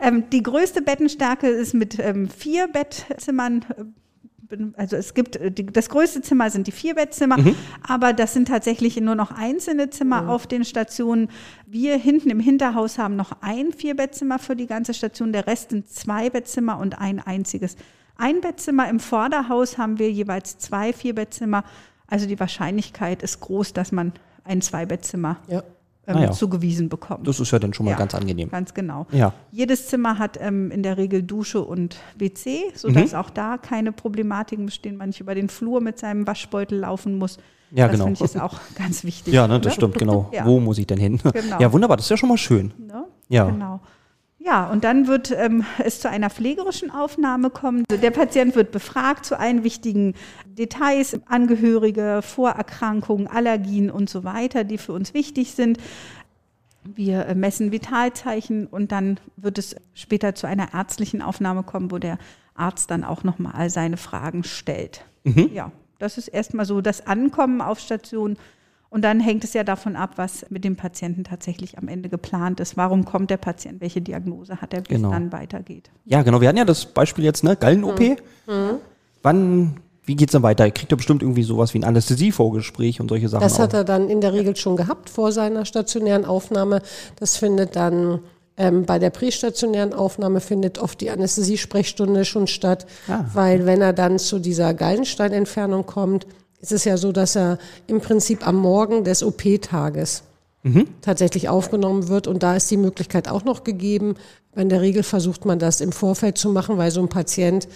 Ähm, 0.00 0.24
die 0.30 0.42
größte 0.42 0.82
Bettenstärke 0.82 1.48
ist 1.48 1.74
mit 1.74 1.98
ähm, 1.98 2.28
vier 2.28 2.68
Bettzimmern. 2.68 3.64
äh, 3.76 3.84
Also 4.76 4.96
es 4.96 5.12
gibt, 5.14 5.36
äh, 5.36 5.50
die, 5.52 5.66
das 5.66 5.88
größte 5.90 6.22
Zimmer 6.22 6.50
sind 6.50 6.66
die 6.66 6.72
vier 6.72 6.94
Bettzimmer, 6.94 7.36
aber 7.86 8.12
das 8.14 8.32
sind 8.32 8.48
tatsächlich 8.48 8.98
nur 9.00 9.14
noch 9.14 9.30
einzelne 9.30 9.90
Zimmer 9.90 10.28
auf 10.30 10.46
den 10.46 10.64
Stationen. 10.64 11.28
Wir 11.66 11.96
hinten 11.98 12.30
im 12.30 12.40
Hinterhaus 12.40 12.98
haben 12.98 13.14
noch 13.14 13.32
ein 13.42 13.72
Vierbettzimmer 13.72 14.38
für 14.38 14.56
die 14.56 14.66
ganze 14.66 14.94
Station, 14.94 15.32
der 15.32 15.46
Rest 15.46 15.70
sind 15.70 15.88
zwei 15.88 16.30
Bettzimmer 16.30 16.78
und 16.78 16.98
ein 16.98 17.20
einziges 17.20 17.76
Einbettzimmer. 18.18 18.88
Im 18.90 19.00
Vorderhaus 19.00 19.78
haben 19.78 19.98
wir 19.98 20.10
jeweils 20.12 20.58
zwei 20.58 20.92
Vierbettzimmer. 20.92 21.64
Also 22.06 22.26
die 22.26 22.38
Wahrscheinlichkeit 22.38 23.22
ist 23.22 23.40
groß, 23.40 23.72
dass 23.72 23.92
man 23.92 24.12
ein 24.44 24.60
Zweibettzimmer 24.60 25.36
Ja. 25.46 25.62
ähm, 26.06 26.16
Ah 26.16 26.20
ja. 26.22 26.30
zugewiesen 26.32 26.88
bekommt. 26.88 27.26
das 27.28 27.38
ist 27.38 27.50
ja 27.50 27.58
dann 27.58 27.74
schon 27.74 27.84
mal 27.84 27.92
Ja, 27.92 27.98
ganz 27.98 28.14
angenehm. 28.14 28.50
Ganz 28.50 28.72
genau. 28.74 29.06
Ja. 29.12 29.32
Jedes 29.52 29.88
Zimmer 29.88 30.18
hat 30.18 30.38
ähm, 30.40 30.70
in 30.70 30.82
der 30.82 30.96
Regel 30.96 31.22
Dusche 31.22 31.60
und 31.62 31.96
WC, 32.16 32.60
Mhm. 32.72 32.76
sodass 32.76 33.14
auch 33.14 33.28
da 33.30 33.58
keine 33.58 33.92
Problematiken 33.92 34.66
bestehen, 34.66 34.96
man 34.96 35.10
nicht 35.10 35.20
über 35.20 35.34
den 35.34 35.48
Flur 35.50 35.80
mit 35.82 35.98
seinem 35.98 36.26
Waschbeutel 36.26 36.78
laufen 36.80 37.18
muss. 37.18 37.36
Ja, 37.70 37.84
das 37.86 37.92
genau. 37.92 38.04
finde 38.06 38.14
ich 38.24 38.24
ist 38.24 38.40
auch 38.40 38.58
ganz 38.74 39.04
wichtig. 39.04 39.34
Ja, 39.34 39.46
ne, 39.46 39.60
das 39.60 39.74
oder? 39.76 39.86
stimmt, 39.88 39.98
genau. 39.98 40.30
Ja. 40.32 40.46
Wo 40.46 40.58
muss 40.60 40.78
ich 40.78 40.86
denn 40.86 40.98
hin? 40.98 41.20
Genau. 41.22 41.60
Ja, 41.60 41.70
wunderbar, 41.70 41.98
das 41.98 42.06
ist 42.06 42.10
ja 42.10 42.16
schon 42.16 42.30
mal 42.30 42.38
schön. 42.38 42.72
Ne? 42.78 43.04
Ja. 43.28 43.44
Genau. 43.44 43.80
Ja, 44.38 44.70
und 44.70 44.84
dann 44.84 45.08
wird 45.08 45.32
ähm, 45.32 45.64
es 45.78 46.00
zu 46.00 46.08
einer 46.08 46.30
pflegerischen 46.30 46.90
Aufnahme 46.90 47.50
kommen. 47.50 47.84
Also 47.90 48.00
der 48.00 48.12
Patient 48.12 48.54
wird 48.54 48.70
befragt 48.70 49.24
zu 49.24 49.38
allen 49.38 49.64
wichtigen 49.64 50.14
Details, 50.46 51.18
Angehörige, 51.26 52.20
Vorerkrankungen, 52.22 53.26
Allergien 53.26 53.90
und 53.90 54.08
so 54.08 54.22
weiter, 54.22 54.62
die 54.64 54.78
für 54.78 54.92
uns 54.92 55.12
wichtig 55.12 55.52
sind. 55.52 55.78
Wir 56.84 57.26
äh, 57.26 57.34
messen 57.34 57.72
Vitalzeichen 57.72 58.66
und 58.68 58.92
dann 58.92 59.18
wird 59.36 59.58
es 59.58 59.74
später 59.92 60.34
zu 60.34 60.46
einer 60.46 60.72
ärztlichen 60.72 61.20
Aufnahme 61.20 61.64
kommen, 61.64 61.90
wo 61.90 61.98
der 61.98 62.18
Arzt 62.54 62.90
dann 62.90 63.04
auch 63.04 63.24
nochmal 63.24 63.52
all 63.54 63.70
seine 63.70 63.96
Fragen 63.96 64.44
stellt. 64.44 65.04
Ja, 65.52 65.72
das 65.98 66.16
ist 66.16 66.28
erstmal 66.28 66.64
so 66.64 66.80
das 66.80 67.06
Ankommen 67.06 67.60
auf 67.60 67.80
Station. 67.80 68.36
Und 68.90 69.02
dann 69.02 69.20
hängt 69.20 69.44
es 69.44 69.52
ja 69.52 69.64
davon 69.64 69.96
ab, 69.96 70.12
was 70.16 70.46
mit 70.48 70.64
dem 70.64 70.76
Patienten 70.76 71.22
tatsächlich 71.24 71.76
am 71.76 71.88
Ende 71.88 72.08
geplant 72.08 72.58
ist. 72.60 72.76
Warum 72.78 73.04
kommt 73.04 73.28
der 73.30 73.36
Patient? 73.36 73.80
Welche 73.82 74.00
Diagnose 74.00 74.62
hat 74.62 74.72
er, 74.72 74.80
bis 74.80 74.88
Genau. 74.96 75.08
es 75.08 75.12
dann 75.14 75.30
weitergeht? 75.32 75.90
Ja, 76.06 76.22
genau. 76.22 76.40
Wir 76.40 76.48
hatten 76.48 76.56
ja 76.58 76.64
das 76.64 76.86
Beispiel 76.86 77.24
jetzt, 77.24 77.44
ne? 77.44 77.54
Gallen-OP. 77.56 78.16
Wann, 79.22 79.76
wie 80.04 80.16
geht's 80.16 80.32
dann 80.32 80.42
weiter? 80.42 80.70
Kriegt 80.70 80.90
er 80.92 80.96
bestimmt 80.96 81.22
irgendwie 81.22 81.42
sowas 81.42 81.74
wie 81.74 81.78
ein 81.80 81.84
Anästhesievorgespräch 81.84 83.00
und 83.00 83.08
solche 83.08 83.28
Sachen 83.28 83.42
Das 83.42 83.58
hat 83.58 83.70
auch. 83.74 83.78
er 83.78 83.84
dann 83.84 84.08
in 84.08 84.20
der 84.20 84.32
Regel 84.32 84.56
schon 84.56 84.76
gehabt 84.76 85.10
vor 85.10 85.32
seiner 85.32 85.64
stationären 85.64 86.24
Aufnahme. 86.24 86.80
Das 87.16 87.36
findet 87.36 87.76
dann 87.76 88.20
ähm, 88.56 88.86
bei 88.86 88.98
der 88.98 89.10
prästationären 89.10 89.92
Aufnahme 89.92 90.40
findet 90.40 90.78
oft 90.78 91.00
die 91.00 91.10
Anästhesiesprechstunde 91.10 92.24
schon 92.24 92.46
statt, 92.46 92.86
Ah. 93.06 93.24
weil 93.32 93.66
wenn 93.66 93.80
er 93.82 93.92
dann 93.92 94.18
zu 94.18 94.38
dieser 94.38 94.72
Gallensteinentfernung 94.74 95.86
kommt, 95.86 96.26
ist 96.60 96.72
es 96.72 96.84
ja 96.84 96.96
so, 96.96 97.12
dass 97.12 97.36
er 97.36 97.58
im 97.86 98.00
Prinzip 98.00 98.46
am 98.46 98.56
Morgen 98.56 99.04
des 99.04 99.22
OP-Tages 99.22 100.22
tatsächlich 101.00 101.48
aufgenommen 101.48 102.08
wird 102.08 102.26
und 102.26 102.42
da 102.42 102.54
ist 102.56 102.70
die 102.70 102.76
Möglichkeit 102.76 103.26
auch 103.28 103.42
noch 103.44 103.64
gegeben. 103.64 104.16
In 104.54 104.68
der 104.68 104.82
Regel 104.82 105.02
versucht 105.02 105.46
man 105.46 105.58
das 105.58 105.80
im 105.80 105.92
Vorfeld 105.92 106.36
zu 106.36 106.50
machen, 106.50 106.76
weil 106.76 106.90
so 106.90 107.00
ein 107.00 107.08
Patient 107.08 107.66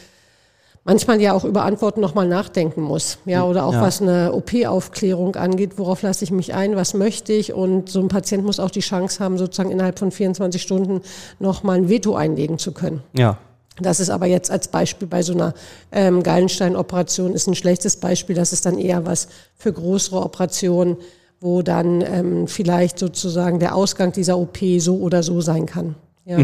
manchmal 0.85 1.21
ja 1.21 1.33
auch 1.33 1.45
über 1.45 1.63
Antworten 1.65 2.01
nochmal 2.01 2.27
nachdenken 2.29 2.83
muss. 2.83 3.19
Ja, 3.25 3.45
oder 3.45 3.65
auch 3.65 3.73
Ja. 3.75 3.81
was 3.83 4.03
eine 4.03 4.33
OP-Aufklärung 4.35 5.37
angeht, 5.37 5.79
worauf 5.79 6.03
lasse 6.03 6.25
ich 6.25 6.33
mich 6.33 6.53
ein, 6.55 6.77
was 6.77 6.93
möchte 6.93 7.33
ich. 7.33 7.55
Und 7.55 7.89
so 7.89 8.01
ein 8.01 8.09
Patient 8.09 8.45
muss 8.45 8.61
auch 8.61 8.71
die 8.71 8.81
Chance 8.81 9.23
haben, 9.25 9.39
sozusagen 9.39 9.71
innerhalb 9.71 9.99
von 9.99 10.11
24 10.11 10.61
Stunden 10.61 11.01
nochmal 11.39 11.79
ein 11.79 11.89
Veto 11.89 12.15
einlegen 12.15 12.59
zu 12.59 12.73
können. 12.73 13.03
Ja. 13.17 13.39
Das 13.81 14.01
ist 14.01 14.11
aber 14.11 14.27
jetzt 14.27 14.51
als 14.51 14.69
Beispiel 14.69 15.09
bei 15.09 15.23
so 15.23 15.33
einer 15.33 15.55
ähm, 15.93 16.23
Gallenstein-Operation 16.23 17.33
ist 17.33 17.47
ein 17.47 17.55
schlechtes 17.55 17.97
Beispiel. 17.97 18.37
Das 18.37 18.53
ist 18.53 18.67
dann 18.67 18.79
eher 18.79 19.07
was 19.07 19.29
für 19.57 19.73
größere 19.73 20.23
Operationen, 20.23 20.97
wo 21.41 21.63
dann 21.63 22.03
ähm, 22.03 22.49
vielleicht 22.49 22.99
sozusagen 22.99 23.59
der 23.59 23.75
Ausgang 23.75 24.13
dieser 24.13 24.39
OP 24.39 24.59
so 24.79 24.97
oder 24.97 25.23
so 25.23 25.41
sein 25.41 25.67
kann. 25.67 25.95
Ja. 26.25 26.39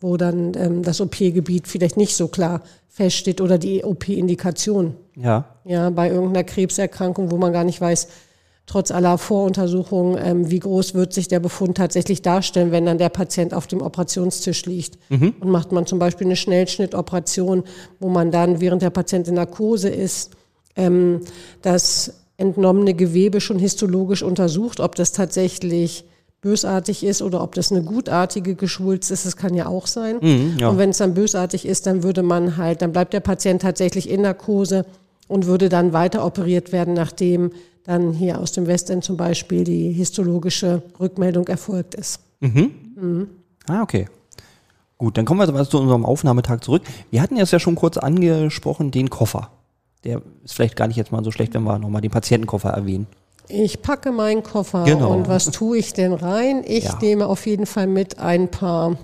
Wo 0.00 0.16
dann 0.16 0.52
ähm, 0.56 0.82
das 0.82 1.00
OP-Gebiet 1.00 1.66
vielleicht 1.66 1.96
nicht 1.96 2.14
so 2.14 2.28
klar 2.28 2.62
feststeht 2.88 3.40
oder 3.40 3.58
die 3.58 3.84
OP-Indikation. 3.84 4.94
Ja. 5.16 5.44
Ja, 5.64 5.90
bei 5.90 6.10
irgendeiner 6.10 6.44
Krebserkrankung, 6.44 7.30
wo 7.30 7.36
man 7.36 7.52
gar 7.52 7.64
nicht 7.64 7.80
weiß, 7.80 8.08
trotz 8.66 8.90
aller 8.90 9.16
Voruntersuchungen, 9.16 10.18
ähm, 10.22 10.50
wie 10.50 10.58
groß 10.58 10.94
wird 10.94 11.12
sich 11.12 11.28
der 11.28 11.40
Befund 11.40 11.76
tatsächlich 11.76 12.22
darstellen, 12.22 12.72
wenn 12.72 12.84
dann 12.84 12.98
der 12.98 13.08
Patient 13.08 13.54
auf 13.54 13.66
dem 13.66 13.80
Operationstisch 13.80 14.66
liegt. 14.66 14.98
Und 15.40 15.50
macht 15.50 15.72
man 15.72 15.86
zum 15.86 15.98
Beispiel 15.98 16.26
eine 16.26 16.36
Schnellschnittoperation, 16.36 17.62
wo 18.00 18.08
man 18.08 18.30
dann, 18.32 18.60
während 18.60 18.82
der 18.82 18.90
Patient 18.90 19.28
in 19.28 19.34
Narkose 19.34 19.88
ist, 19.88 20.32
ähm, 20.74 21.20
das 21.62 22.12
entnommene 22.36 22.94
Gewebe 22.94 23.40
schon 23.40 23.58
histologisch 23.58 24.22
untersucht, 24.22 24.80
ob 24.80 24.94
das 24.96 25.12
tatsächlich 25.12 26.04
bösartig 26.42 27.02
ist 27.02 27.22
oder 27.22 27.42
ob 27.42 27.54
das 27.54 27.72
eine 27.72 27.82
gutartige 27.82 28.54
Geschwulst 28.54 29.10
ist, 29.10 29.26
das 29.26 29.36
kann 29.36 29.54
ja 29.54 29.66
auch 29.66 29.86
sein. 29.86 30.18
Mhm, 30.20 30.56
ja. 30.60 30.68
Und 30.68 30.78
wenn 30.78 30.90
es 30.90 30.98
dann 30.98 31.14
bösartig 31.14 31.66
ist, 31.66 31.86
dann 31.86 32.02
würde 32.02 32.22
man 32.22 32.56
halt, 32.56 32.82
dann 32.82 32.92
bleibt 32.92 33.14
der 33.14 33.20
Patient 33.20 33.62
tatsächlich 33.62 34.08
in 34.10 34.22
Narkose 34.22 34.84
und 35.28 35.46
würde 35.46 35.68
dann 35.68 35.92
weiter 35.92 36.24
operiert 36.24 36.72
werden, 36.72 36.94
nachdem 36.94 37.50
dann 37.86 38.12
hier 38.12 38.40
aus 38.40 38.52
dem 38.52 38.66
Westend 38.66 39.04
zum 39.04 39.16
Beispiel 39.16 39.64
die 39.64 39.92
histologische 39.92 40.82
Rückmeldung 40.98 41.46
erfolgt 41.48 41.94
ist. 41.94 42.20
Ah, 43.68 43.82
okay. 43.82 44.06
Gut, 44.98 45.16
dann 45.18 45.24
kommen 45.24 45.40
wir 45.40 45.48
also 45.54 45.64
zu 45.70 45.78
unserem 45.78 46.04
Aufnahmetag 46.04 46.62
zurück. 46.64 46.82
Wir 47.10 47.20
hatten 47.20 47.36
jetzt 47.36 47.52
ja 47.52 47.58
schon 47.60 47.74
kurz 47.74 47.96
angesprochen, 47.98 48.90
den 48.90 49.10
Koffer. 49.10 49.50
Der 50.04 50.22
ist 50.44 50.54
vielleicht 50.54 50.76
gar 50.76 50.88
nicht 50.88 50.96
jetzt 50.96 51.12
mal 51.12 51.22
so 51.22 51.30
schlecht, 51.30 51.54
wenn 51.54 51.64
wir 51.64 51.78
nochmal 51.78 52.00
den 52.00 52.10
Patientenkoffer 52.10 52.70
erwähnen. 52.70 53.06
Ich 53.48 53.82
packe 53.82 54.10
meinen 54.10 54.42
Koffer 54.42 54.84
Genau. 54.84 55.12
und 55.12 55.28
was 55.28 55.50
tue 55.50 55.78
ich 55.78 55.92
denn 55.92 56.12
rein? 56.12 56.64
Ich 56.66 56.84
Ja. 56.84 56.98
nehme 57.00 57.26
auf 57.26 57.46
jeden 57.46 57.66
Fall 57.66 57.86
mit 57.86 58.18
ein 58.18 58.50
paar 58.50 58.96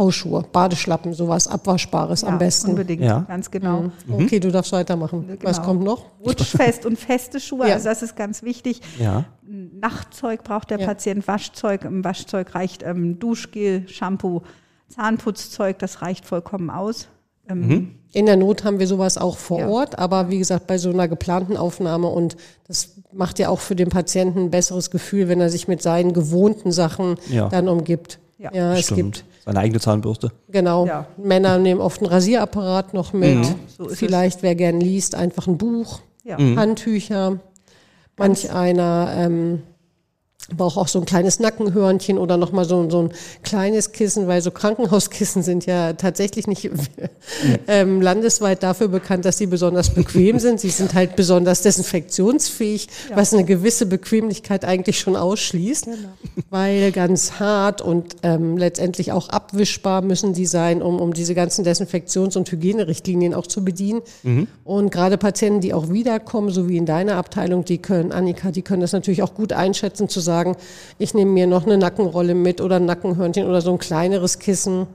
Hausschuhe, 0.00 0.44
Badeschlappen, 0.50 1.12
sowas 1.12 1.46
Abwaschbares 1.46 2.24
am 2.24 2.38
besten. 2.38 2.70
Unbedingt, 2.70 3.02
Ja. 3.02 3.20
ganz 3.28 3.50
genau. 3.50 3.90
Okay, 4.10 4.40
du 4.40 4.50
darfst 4.50 4.72
weitermachen. 4.72 5.28
Was 5.42 5.56
Genau. 5.58 5.68
kommt 5.68 5.84
noch? 5.84 6.06
Rutschfest 6.24 6.86
und 6.86 6.98
feste 6.98 7.38
Schuhe, 7.38 7.68
Ja. 7.68 7.74
also 7.74 7.88
das 7.90 8.02
ist 8.02 8.16
ganz 8.16 8.42
wichtig. 8.42 8.80
Ja. 8.98 9.26
Nachtzeug 9.46 10.42
braucht 10.42 10.70
der 10.70 10.80
Ja. 10.80 10.86
Patient, 10.86 11.28
Waschzeug. 11.28 11.84
Im 11.84 12.02
Waschzeug 12.02 12.54
reicht 12.54 12.82
ähm, 12.82 13.18
Duschgel, 13.18 13.86
Shampoo, 13.88 14.40
Zahnputzzeug, 14.88 15.78
das 15.78 16.02
reicht 16.02 16.24
vollkommen 16.24 16.70
aus. 16.70 17.08
Ähm, 17.48 17.96
In 18.12 18.26
der 18.26 18.36
Not 18.36 18.64
haben 18.64 18.78
wir 18.80 18.86
sowas 18.88 19.18
auch 19.18 19.36
vor 19.36 19.60
Ja. 19.60 19.68
Ort, 19.68 19.98
aber 19.98 20.30
wie 20.30 20.38
gesagt, 20.38 20.66
bei 20.66 20.78
so 20.78 20.90
einer 20.90 21.06
geplanten 21.08 21.56
Aufnahme 21.56 22.08
und 22.08 22.36
das 22.66 22.96
macht 23.12 23.38
ja 23.38 23.48
auch 23.50 23.60
für 23.60 23.76
den 23.76 23.88
Patienten 23.88 24.38
ein 24.46 24.50
besseres 24.50 24.90
Gefühl, 24.90 25.28
wenn 25.28 25.40
er 25.40 25.50
sich 25.50 25.68
mit 25.68 25.80
seinen 25.82 26.12
gewohnten 26.12 26.72
Sachen 26.72 27.16
Ja. 27.28 27.48
dann 27.48 27.68
umgibt. 27.68 28.18
Ja. 28.40 28.72
es 28.74 28.86
Stimmt. 28.86 29.16
gibt 29.18 29.24
Seine 29.44 29.58
eigene 29.60 29.80
Zahnbürste. 29.80 30.32
Genau. 30.48 30.86
Ja. 30.86 31.06
Männer 31.16 31.58
nehmen 31.58 31.80
oft 31.80 32.00
einen 32.00 32.10
Rasierapparat 32.10 32.94
noch 32.94 33.12
mit. 33.12 33.36
Mhm. 33.38 33.54
so 33.76 33.84
ist 33.86 33.92
es. 33.92 33.98
Vielleicht, 33.98 34.42
wer 34.42 34.54
gern 34.54 34.80
liest, 34.80 35.14
einfach 35.14 35.46
ein 35.46 35.58
Buch, 35.58 36.00
Ja. 36.24 36.36
Handtücher. 36.38 37.38
Manch 38.16 38.50
einer 38.52 39.12
ähm, 39.16 39.62
braucht 40.56 40.76
auch 40.76 40.88
so 40.88 40.98
ein 40.98 41.04
kleines 41.04 41.38
Nackenhörnchen 41.38 42.18
oder 42.18 42.36
nochmal 42.36 42.64
so, 42.64 42.88
so 42.90 43.02
ein 43.02 43.12
kleines 43.42 43.92
Kissen, 43.92 44.26
weil 44.26 44.42
so 44.42 44.50
Krankenhauskissen 44.50 45.42
sind 45.42 45.66
ja 45.66 45.92
tatsächlich 45.92 46.46
nicht 46.46 46.70
ähm, 47.68 48.00
landesweit 48.00 48.62
dafür 48.62 48.88
bekannt, 48.88 49.24
dass 49.24 49.38
sie 49.38 49.46
besonders 49.46 49.90
bequem 49.90 50.38
sind. 50.38 50.60
Sie 50.60 50.70
sind 50.70 50.94
halt 50.94 51.16
besonders 51.16 51.62
desinfektionsfähig, 51.62 52.88
was 53.14 53.32
eine 53.32 53.44
gewisse 53.44 53.86
Bequemlichkeit 53.86 54.64
eigentlich 54.64 55.00
schon 55.00 55.16
ausschließt, 55.16 55.88
weil 56.50 56.92
ganz 56.92 57.32
hart 57.38 57.80
und 57.80 58.16
ähm, 58.22 58.56
letztendlich 58.56 59.12
auch 59.12 59.28
abwischbar 59.28 60.02
müssen 60.02 60.32
die 60.32 60.46
sein, 60.46 60.82
um, 60.82 61.00
um 61.00 61.12
diese 61.12 61.34
ganzen 61.34 61.64
Desinfektions- 61.64 62.36
und 62.36 62.50
Hygienerichtlinien 62.50 63.34
auch 63.34 63.46
zu 63.46 63.64
bedienen. 63.64 64.00
Und 64.64 64.90
gerade 64.90 65.18
Patienten, 65.18 65.60
die 65.60 65.74
auch 65.74 65.90
wiederkommen, 65.90 66.50
so 66.50 66.68
wie 66.68 66.76
in 66.76 66.86
deiner 66.86 67.16
Abteilung, 67.16 67.64
die 67.64 67.78
können, 67.78 68.12
Annika, 68.12 68.50
die 68.50 68.62
können 68.62 68.80
das 68.80 68.92
natürlich 68.92 69.22
auch 69.22 69.34
gut 69.34 69.52
einschätzen, 69.52 70.08
zu 70.08 70.20
sagen, 70.30 70.56
ich 70.98 71.12
nehme 71.14 71.30
mir 71.32 71.46
noch 71.46 71.64
eine 71.66 71.76
Nackenrolle 71.78 72.34
mit 72.34 72.60
oder 72.60 72.76
ein 72.76 72.84
Nackenhörnchen 72.86 73.46
oder 73.48 73.60
so 73.60 73.72
ein 73.72 73.78
kleineres 73.78 74.38
Kissen. 74.38 74.86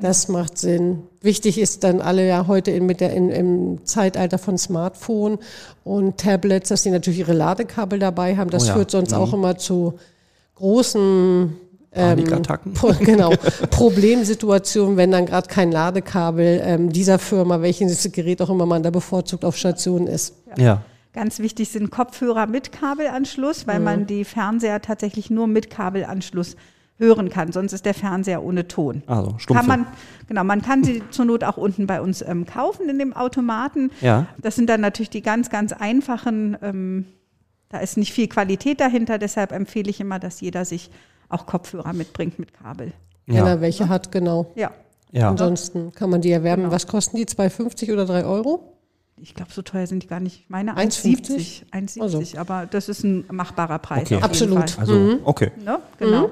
Das 0.00 0.28
macht 0.28 0.56
Sinn. 0.58 1.02
Wichtig 1.20 1.58
ist 1.58 1.84
dann 1.84 2.00
alle 2.00 2.26
ja 2.26 2.46
heute 2.46 2.70
in, 2.70 2.86
mit 2.86 3.00
der, 3.00 3.12
in, 3.12 3.28
im 3.30 3.84
Zeitalter 3.84 4.38
von 4.38 4.56
Smartphone 4.56 5.38
und 5.84 6.16
Tablets, 6.18 6.68
dass 6.70 6.82
die 6.82 6.90
natürlich 6.90 7.20
ihre 7.20 7.34
Ladekabel 7.34 7.98
dabei 7.98 8.36
haben. 8.36 8.50
Das 8.50 8.64
Oh 8.64 8.68
ja. 8.68 8.74
führt 8.74 8.90
sonst 8.90 9.12
auch 9.12 9.32
immer 9.34 9.58
zu 9.58 9.94
großen 10.56 11.54
Panikattacken. 11.92 12.72
Pro- 12.72 12.94
genau, 13.00 13.32
Problemsituation, 13.70 14.96
wenn 14.96 15.10
dann 15.10 15.26
gerade 15.26 15.46
kein 15.48 15.70
Ladekabel 15.70 16.60
ähm, 16.64 16.90
dieser 16.92 17.18
Firma, 17.18 17.60
welches 17.60 18.10
Gerät 18.12 18.40
auch 18.40 18.48
immer 18.50 18.64
man 18.66 18.82
da 18.82 18.90
bevorzugt 18.90 19.44
auf 19.44 19.56
Station 19.56 20.06
ist. 20.06 20.34
Ja. 20.56 20.82
Ganz 21.12 21.38
wichtig 21.40 21.68
sind 21.70 21.90
Kopfhörer 21.90 22.46
mit 22.46 22.72
Kabelanschluss, 22.72 23.66
Mhm. 23.66 23.70
weil 23.70 23.80
man 23.80 24.06
die 24.06 24.24
Fernseher 24.24 24.80
tatsächlich 24.80 25.30
nur 25.30 25.46
mit 25.46 25.68
Kabelanschluss 25.70 26.56
hören 26.98 27.30
kann. 27.30 27.52
Sonst 27.52 27.72
ist 27.72 27.84
der 27.84 27.94
Fernseher 27.94 28.42
ohne 28.42 28.68
Ton. 28.68 29.02
Also, 29.06 29.34
stumpfe. 29.38 29.66
Kann 29.66 29.66
man, 29.66 29.86
genau, 30.28 30.44
man 30.44 30.62
kann 30.62 30.84
sie 30.84 31.02
zur 31.10 31.24
Not 31.24 31.42
auch 31.44 31.56
unten 31.56 31.86
bei 31.86 32.00
uns 32.00 32.22
ähm, 32.22 32.46
kaufen 32.46 32.88
in 32.88 32.98
dem 32.98 33.12
Automaten. 33.12 33.90
Ja. 34.00 34.26
Das 34.40 34.54
sind 34.56 34.68
dann 34.70 34.80
natürlich 34.80 35.10
die 35.10 35.22
ganz, 35.22 35.50
ganz 35.50 35.72
einfachen, 35.72 36.56
ähm, 36.62 37.06
da 37.70 37.78
ist 37.78 37.96
nicht 37.96 38.12
viel 38.12 38.28
Qualität 38.28 38.80
dahinter, 38.80 39.18
deshalb 39.18 39.50
empfehle 39.52 39.90
ich 39.90 40.00
immer, 40.00 40.18
dass 40.18 40.40
jeder 40.40 40.64
sich 40.64 40.90
auch 41.28 41.46
Kopfhörer 41.46 41.92
mitbringt 41.92 42.38
mit 42.38 42.52
Kabel. 42.54 42.92
Wenn 43.26 43.36
Ja. 43.36 43.48
er 43.48 43.60
welche 43.60 43.88
hat, 43.88 44.12
genau. 44.12 44.52
Ja, 44.54 44.70
Ja. 45.10 45.28
Ansonsten 45.28 45.92
kann 45.92 46.08
man 46.10 46.20
die 46.22 46.30
erwerben. 46.30 46.62
Genau. 46.62 46.74
Was 46.74 46.86
kosten 46.86 47.16
die? 47.18 47.26
2,50 47.26 47.92
oder 47.92 48.06
3 48.06 48.24
Euro? 48.24 48.71
Ich 49.22 49.34
glaube, 49.34 49.52
so 49.52 49.62
teuer 49.62 49.86
sind 49.86 50.02
die 50.02 50.08
gar 50.08 50.20
nicht. 50.20 50.40
Ich 50.40 50.50
meine 50.50 50.76
1,50? 50.76 51.64
1,70. 51.70 51.98
1,70, 51.98 52.02
Also. 52.02 52.38
aber 52.38 52.66
das 52.66 52.88
ist 52.88 53.04
ein 53.04 53.24
machbarer 53.30 53.78
Preis. 53.78 54.10
Okay. 54.10 54.16
auf 54.16 54.34
jeden 54.34 54.56
Absolut. 54.58 54.70
Fall. 54.70 54.80
Also, 54.80 55.18
okay. 55.24 55.52
Ne? 55.64 55.78
Genau. 55.98 56.30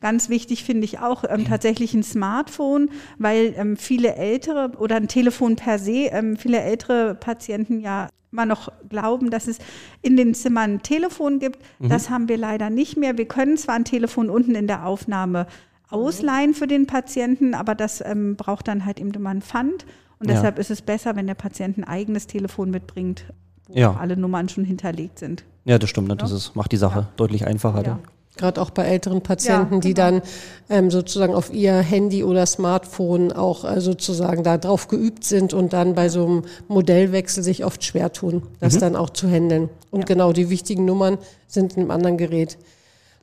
Ganz 0.00 0.30
wichtig 0.30 0.64
finde 0.64 0.86
ich 0.86 1.00
auch 1.00 1.24
ähm, 1.28 1.44
tatsächlich 1.44 1.92
ein 1.92 2.02
Smartphone, 2.02 2.90
weil 3.18 3.52
ähm, 3.56 3.76
viele 3.76 4.14
ältere 4.14 4.72
oder 4.78 4.96
ein 4.96 5.08
Telefon 5.08 5.56
per 5.56 5.78
se, 5.78 6.06
ähm, 6.06 6.38
viele 6.38 6.60
ältere 6.60 7.14
Patienten 7.14 7.80
ja 7.80 8.08
immer 8.32 8.46
noch 8.46 8.72
glauben, 8.88 9.30
dass 9.30 9.48
es 9.48 9.58
in 10.00 10.16
den 10.16 10.34
Zimmern 10.34 10.74
ein 10.74 10.82
Telefon 10.82 11.40
gibt. 11.40 11.58
Das 11.80 12.10
haben 12.10 12.28
wir 12.28 12.36
leider 12.36 12.70
nicht 12.70 12.96
mehr. 12.96 13.18
Wir 13.18 13.26
können 13.26 13.56
zwar 13.56 13.74
ein 13.74 13.84
Telefon 13.84 14.30
unten 14.30 14.54
in 14.54 14.68
der 14.68 14.86
Aufnahme 14.86 15.48
ausleihen 15.90 16.54
für 16.54 16.68
den 16.68 16.86
Patienten, 16.86 17.54
aber 17.54 17.74
das 17.74 18.00
ähm, 18.00 18.36
braucht 18.36 18.68
dann 18.68 18.86
halt 18.86 19.00
eben 19.00 19.10
immer 19.10 19.30
ein 19.30 19.42
Pfand. 19.42 19.84
Und 20.20 20.28
Ja. 20.28 20.34
deshalb 20.36 20.58
ist 20.58 20.70
es 20.70 20.82
besser, 20.82 21.16
wenn 21.16 21.26
der 21.26 21.34
Patient 21.34 21.78
ein 21.78 21.84
eigenes 21.84 22.26
Telefon 22.26 22.70
mitbringt, 22.70 23.24
wo 23.68 23.78
Ja. 23.78 23.96
alle 23.98 24.16
Nummern 24.16 24.48
schon 24.48 24.64
hinterlegt 24.64 25.18
sind. 25.18 25.44
Ja, 25.64 25.78
das 25.78 25.88
stimmt. 25.90 26.08
Ne? 26.08 26.16
Das 26.16 26.30
ist, 26.30 26.54
macht 26.56 26.72
die 26.72 26.76
Sache 26.76 27.08
deutlich 27.16 27.46
einfacher. 27.46 27.78
Ja. 27.78 27.82
dann. 27.82 27.98
Gerade 28.36 28.62
auch 28.62 28.70
bei 28.70 28.84
älteren 28.84 29.22
Patienten, 29.22 29.74
Ja, 29.74 29.80
die 29.80 29.92
genau. 29.94 30.10
dann 30.10 30.22
ähm, 30.70 30.90
sozusagen 30.90 31.34
auf 31.34 31.52
ihr 31.52 31.74
Handy 31.78 32.22
oder 32.24 32.46
Smartphone 32.46 33.32
auch 33.32 33.64
äh, 33.64 33.80
sozusagen 33.80 34.44
da 34.44 34.56
drauf 34.56 34.88
geübt 34.88 35.24
sind 35.24 35.52
und 35.52 35.72
dann 35.72 35.94
bei 35.94 36.08
so 36.08 36.24
einem 36.24 36.42
Modellwechsel 36.68 37.42
sich 37.42 37.64
oft 37.64 37.84
schwer 37.84 38.12
tun, 38.12 38.42
das 38.60 38.78
dann 38.78 38.94
auch 38.96 39.10
zu 39.10 39.28
handeln. 39.28 39.68
Und 39.90 40.00
Ja. 40.00 40.06
genau 40.06 40.32
die 40.32 40.48
wichtigen 40.48 40.84
Nummern 40.84 41.18
sind 41.48 41.74
in 41.74 41.80
einem 41.82 41.90
anderen 41.90 42.16
Gerät. 42.18 42.56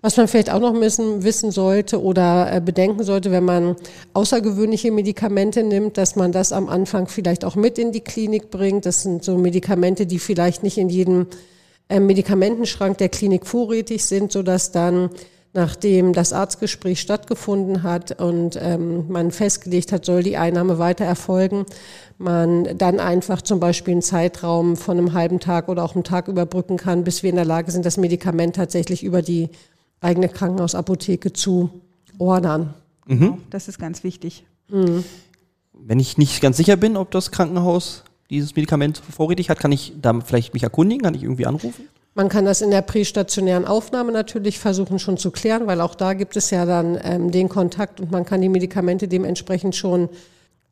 Was 0.01 0.15
man 0.15 0.27
vielleicht 0.27 0.51
auch 0.51 0.59
noch 0.59 0.73
müssen, 0.73 1.23
wissen 1.23 1.51
sollte 1.51 2.01
oder 2.01 2.53
äh, 2.53 2.61
bedenken 2.61 3.03
sollte, 3.03 3.31
wenn 3.31 3.45
man 3.45 3.75
außergewöhnliche 4.13 4.91
Medikamente 4.91 5.63
nimmt, 5.63 5.97
dass 5.97 6.15
man 6.15 6.31
das 6.31 6.51
am 6.51 6.69
Anfang 6.69 7.07
vielleicht 7.07 7.43
auch 7.43 7.55
mit 7.55 7.79
in 7.79 7.91
die 7.91 8.01
Klinik 8.01 8.51
bringt. 8.51 8.85
Das 8.85 9.01
sind 9.01 9.23
so 9.23 9.37
Medikamente, 9.37 10.05
die 10.05 10.19
vielleicht 10.19 10.61
nicht 10.61 10.77
in 10.77 10.89
jedem 10.89 11.25
äh, 11.89 11.99
Medikamentenschrank 11.99 12.99
der 12.99 13.09
Klinik 13.09 13.47
vorrätig 13.47 14.05
sind, 14.05 14.31
sodass 14.31 14.71
dann 14.71 15.09
nachdem 15.53 16.13
das 16.13 16.33
Arztgespräch 16.33 17.01
stattgefunden 17.01 17.81
hat 17.81 18.21
und 18.21 18.59
ähm, 18.61 19.05
man 19.07 19.31
festgelegt 19.31 19.91
hat, 19.91 20.05
soll 20.05 20.21
die 20.21 20.37
Einnahme 20.37 20.77
weiter 20.77 21.05
erfolgen, 21.05 21.65
man 22.19 22.77
dann 22.77 22.99
einfach 22.99 23.41
zum 23.41 23.59
Beispiel 23.59 23.93
einen 23.93 24.01
Zeitraum 24.03 24.75
von 24.77 24.99
einem 24.99 25.13
halben 25.13 25.39
Tag 25.39 25.67
oder 25.67 25.83
auch 25.83 25.95
einem 25.95 26.03
Tag 26.03 26.27
überbrücken 26.27 26.77
kann, 26.77 27.03
bis 27.03 27.23
wir 27.23 27.31
in 27.31 27.37
der 27.37 27.45
Lage 27.45 27.71
sind, 27.71 27.85
das 27.85 27.97
Medikament 27.97 28.55
tatsächlich 28.55 29.03
über 29.03 29.23
die 29.23 29.49
eigene 30.01 30.29
Krankenhausapotheke 30.29 31.33
zu 31.33 31.69
ordern. 32.17 32.73
Genau. 33.07 33.37
Das 33.49 33.67
ist 33.67 33.79
ganz 33.79 34.03
wichtig. 34.03 34.45
Wenn 34.67 35.99
ich 35.99 36.17
nicht 36.17 36.41
ganz 36.41 36.57
sicher 36.57 36.75
bin, 36.75 36.97
ob 36.97 37.11
das 37.11 37.31
Krankenhaus 37.31 38.03
dieses 38.29 38.55
Medikament 38.55 38.97
vorrätig 38.97 39.49
hat, 39.49 39.59
kann 39.59 39.71
ich 39.71 39.93
da 40.01 40.19
vielleicht 40.19 40.53
mich 40.53 40.63
erkundigen? 40.63 41.03
Kann 41.03 41.13
ich 41.13 41.23
irgendwie 41.23 41.45
anrufen? 41.45 41.87
Man 42.15 42.29
kann 42.29 42.45
das 42.45 42.61
in 42.61 42.71
der 42.71 42.81
prästationären 42.81 43.65
Aufnahme 43.65 44.11
natürlich 44.11 44.59
versuchen 44.59 44.97
schon 44.97 45.17
zu 45.17 45.29
klären, 45.29 45.67
weil 45.67 45.81
auch 45.81 45.93
da 45.93 46.13
gibt 46.13 46.35
es 46.35 46.49
ja 46.49 46.65
dann 46.65 46.99
ähm, 47.03 47.31
den 47.31 47.47
Kontakt 47.47 48.01
und 48.01 48.11
man 48.11 48.25
kann 48.25 48.41
die 48.41 48.49
Medikamente 48.49 49.07
dementsprechend 49.07 49.75
schon 49.75 50.09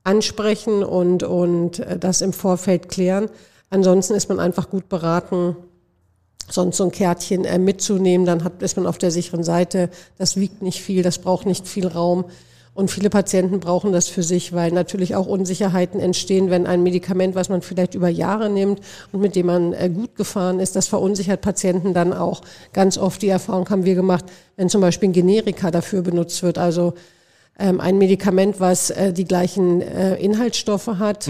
ansprechen 0.04 0.84
und, 0.84 1.22
und 1.22 1.80
äh, 1.80 2.00
das 2.00 2.22
im 2.22 2.34
Vorfeld 2.34 2.90
klären. 2.90 3.30
Ansonsten 3.70 4.16
ist 4.16 4.28
man 4.28 4.40
einfach 4.40 4.70
gut 4.70 4.90
beraten, 4.90 5.56
sonst 6.50 6.78
so 6.78 6.84
ein 6.84 6.92
Kärtchen 6.92 7.46
äh, 7.46 7.60
mitzunehmen, 7.60 8.26
dann 8.26 8.44
hat, 8.44 8.62
ist 8.62 8.78
man 8.78 8.88
auf 8.88 8.98
der 8.98 9.12
sicheren 9.12 9.44
Seite. 9.44 9.90
Das 10.18 10.38
wiegt 10.38 10.62
nicht 10.62 10.82
viel, 10.82 11.04
das 11.04 11.20
braucht 11.20 11.46
nicht 11.46 11.68
viel 11.68 11.88
Raum. 11.88 12.26
Und 12.76 12.92
viele 12.92 13.10
Patienten 13.10 13.62
brauchen 13.62 13.94
das 13.94 14.10
für 14.10 14.22
sich, 14.22 14.52
weil 14.52 14.72
natürlich 14.74 15.16
auch 15.16 15.28
Unsicherheiten 15.28 16.02
entstehen, 16.02 16.50
wenn 16.50 16.68
ein 16.68 16.84
Medikament, 16.84 17.34
was 17.34 17.48
man 17.48 17.62
vielleicht 17.62 17.96
über 17.96 18.10
Jahre 18.10 18.50
nimmt 18.50 18.82
und 19.14 19.22
mit 19.22 19.38
dem 19.38 19.46
man 19.46 19.72
äh, 19.72 19.90
gut 19.90 20.16
gefahren 20.18 20.60
ist, 20.60 20.76
das 20.76 20.88
verunsichert 20.88 21.40
Patienten 21.40 21.94
dann 21.94 22.12
auch. 22.12 22.42
Ganz 22.74 22.98
oft 22.98 23.22
die 23.22 23.30
Erfahrung 23.30 23.70
haben 23.70 23.86
wir 23.86 23.96
gemacht, 23.96 24.26
wenn 24.58 24.68
zum 24.68 24.82
Beispiel 24.82 25.10
ein 25.10 25.14
Generika 25.14 25.72
dafür 25.72 26.02
benutzt 26.02 26.44
wird, 26.44 26.58
also 26.58 26.96
ähm, 27.58 27.80
ein 27.80 27.98
Medikament, 27.98 28.60
was 28.60 28.90
äh, 28.90 29.14
die 29.14 29.24
gleichen 29.24 29.80
äh, 29.80 30.16
Inhaltsstoffe 30.16 30.88
hat 30.88 31.30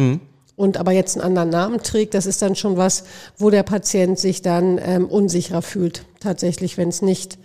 und 0.55 0.77
aber 0.77 0.91
jetzt 0.91 1.15
einen 1.17 1.25
anderen 1.25 1.49
Namen 1.49 1.81
trägt, 1.83 2.13
das 2.13 2.25
ist 2.25 2.41
dann 2.41 2.55
schon 2.55 2.77
was, 2.77 3.03
wo 3.37 3.49
der 3.49 3.63
Patient 3.63 4.17
sich 4.17 4.41
dann 4.41 4.79
ähm, 4.83 5.05
unsicherer 5.07 5.61
fühlt, 5.61 6.05
tatsächlich, 6.19 6.77
wenn 6.77 6.89
es 6.89 7.01
nicht 7.01 7.37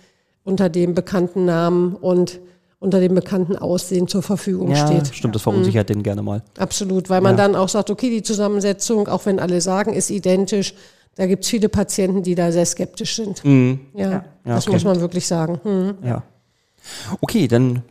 unter 0.43 0.69
dem 0.69 0.93
bekannten 0.95 1.45
Namen 1.45 1.95
und 1.95 2.39
unter 2.79 2.99
dem 2.99 3.13
bekannten 3.13 3.55
Aussehen 3.57 4.07
zur 4.07 4.23
Verfügung 4.23 4.71
Ja, 4.71 4.87
steht. 4.87 5.13
stimmt, 5.13 5.35
das 5.35 5.43
verunsichert 5.43 5.89
den 5.89 6.01
gerne 6.01 6.23
mal. 6.23 6.41
Absolut, 6.57 7.09
weil 7.11 7.21
man 7.21 7.37
Ja. 7.37 7.43
dann 7.47 7.55
auch 7.55 7.69
sagt, 7.69 7.91
okay, 7.91 8.09
die 8.09 8.23
Zusammensetzung, 8.23 9.07
auch 9.07 9.25
wenn 9.27 9.39
alle 9.39 9.61
sagen, 9.61 9.93
ist 9.93 10.09
identisch, 10.09 10.73
da 11.15 11.27
gibt 11.27 11.43
es 11.43 11.49
viele 11.49 11.69
Patienten, 11.69 12.23
die 12.23 12.33
da 12.33 12.51
sehr 12.51 12.65
skeptisch 12.65 13.17
sind. 13.17 13.43
Ja, 13.43 13.83
Ja, 14.11 14.25
das 14.45 14.65
okay. 14.65 14.73
muss 14.75 14.83
man 14.85 14.99
wirklich 15.01 15.27
sagen. 15.27 15.59
Hm. 15.63 15.93
Ja. 16.03 16.23
Okay, 17.19 17.47
dann 17.47 17.83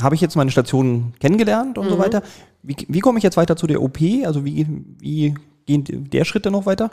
habe 0.00 0.14
ich 0.14 0.20
jetzt 0.22 0.36
meine 0.36 0.50
Station 0.50 1.12
kennengelernt 1.20 1.76
und 1.76 1.90
so 1.90 1.98
weiter. 1.98 2.22
Wie, 2.64 2.76
wie 2.88 3.00
komme 3.00 3.18
ich 3.18 3.24
jetzt 3.24 3.36
weiter 3.36 3.56
zu 3.56 3.66
der 3.66 3.82
OP? 3.82 3.98
Also 4.24 4.44
wie, 4.44 4.66
wie 4.98 5.34
gehen 5.66 5.84
der 6.10 6.24
Schritt 6.24 6.46
dann 6.46 6.54
noch 6.54 6.66
weiter? 6.66 6.90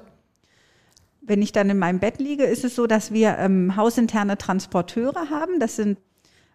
Wenn 1.22 1.42
ich 1.42 1.54
dann 1.54 1.70
in 1.70 1.80
meinem 1.80 2.00
Bett 2.00 2.20
liege, 2.20 2.44
ist 2.44 2.66
es 2.66 2.76
so, 2.76 2.88
dass 2.88 3.14
wir 3.14 3.38
ähm, 3.38 3.76
hausinterne 3.78 4.38
Transporteure 4.38 5.30
haben. 5.30 5.60
Das 5.60 5.78
sind 5.78 5.98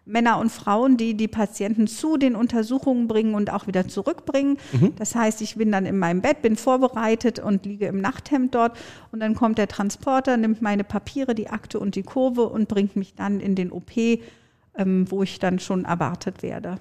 Männer 0.05 0.39
und 0.39 0.51
Frauen, 0.51 0.97
die 0.97 1.15
die 1.15 1.27
Patienten 1.27 1.87
zu 1.87 2.17
den 2.17 2.35
Untersuchungen 2.35 3.07
bringen 3.07 3.33
und 3.33 3.51
auch 3.51 3.67
wieder 3.67 3.87
zurückbringen. 3.87 4.57
Das 4.95 5.15
heißt, 5.15 5.41
ich 5.41 5.55
bin 5.55 5.71
dann 5.71 5.85
in 5.85 5.97
meinem 5.97 6.21
Bett, 6.21 6.41
bin 6.41 6.55
vorbereitet 6.55 7.39
und 7.39 7.65
liege 7.65 7.87
im 7.87 7.99
Nachthemd 7.99 8.55
dort. 8.55 8.77
Und 9.11 9.19
dann 9.19 9.35
kommt 9.35 9.57
der 9.57 9.67
Transporter, 9.67 10.37
nimmt 10.37 10.61
meine 10.61 10.83
Papiere, 10.83 11.35
die 11.35 11.49
Akte 11.49 11.79
und 11.79 11.95
die 11.95 12.03
Kurve 12.03 12.47
und 12.47 12.67
bringt 12.67 12.95
mich 12.95 13.15
dann 13.15 13.39
in 13.39 13.55
den 13.55 13.71
OP, 13.71 13.91
ähm, 14.75 15.11
wo 15.11 15.23
ich 15.23 15.39
dann 15.39 15.59
schon 15.59 15.85
erwartet 15.85 16.41
werde. 16.43 16.77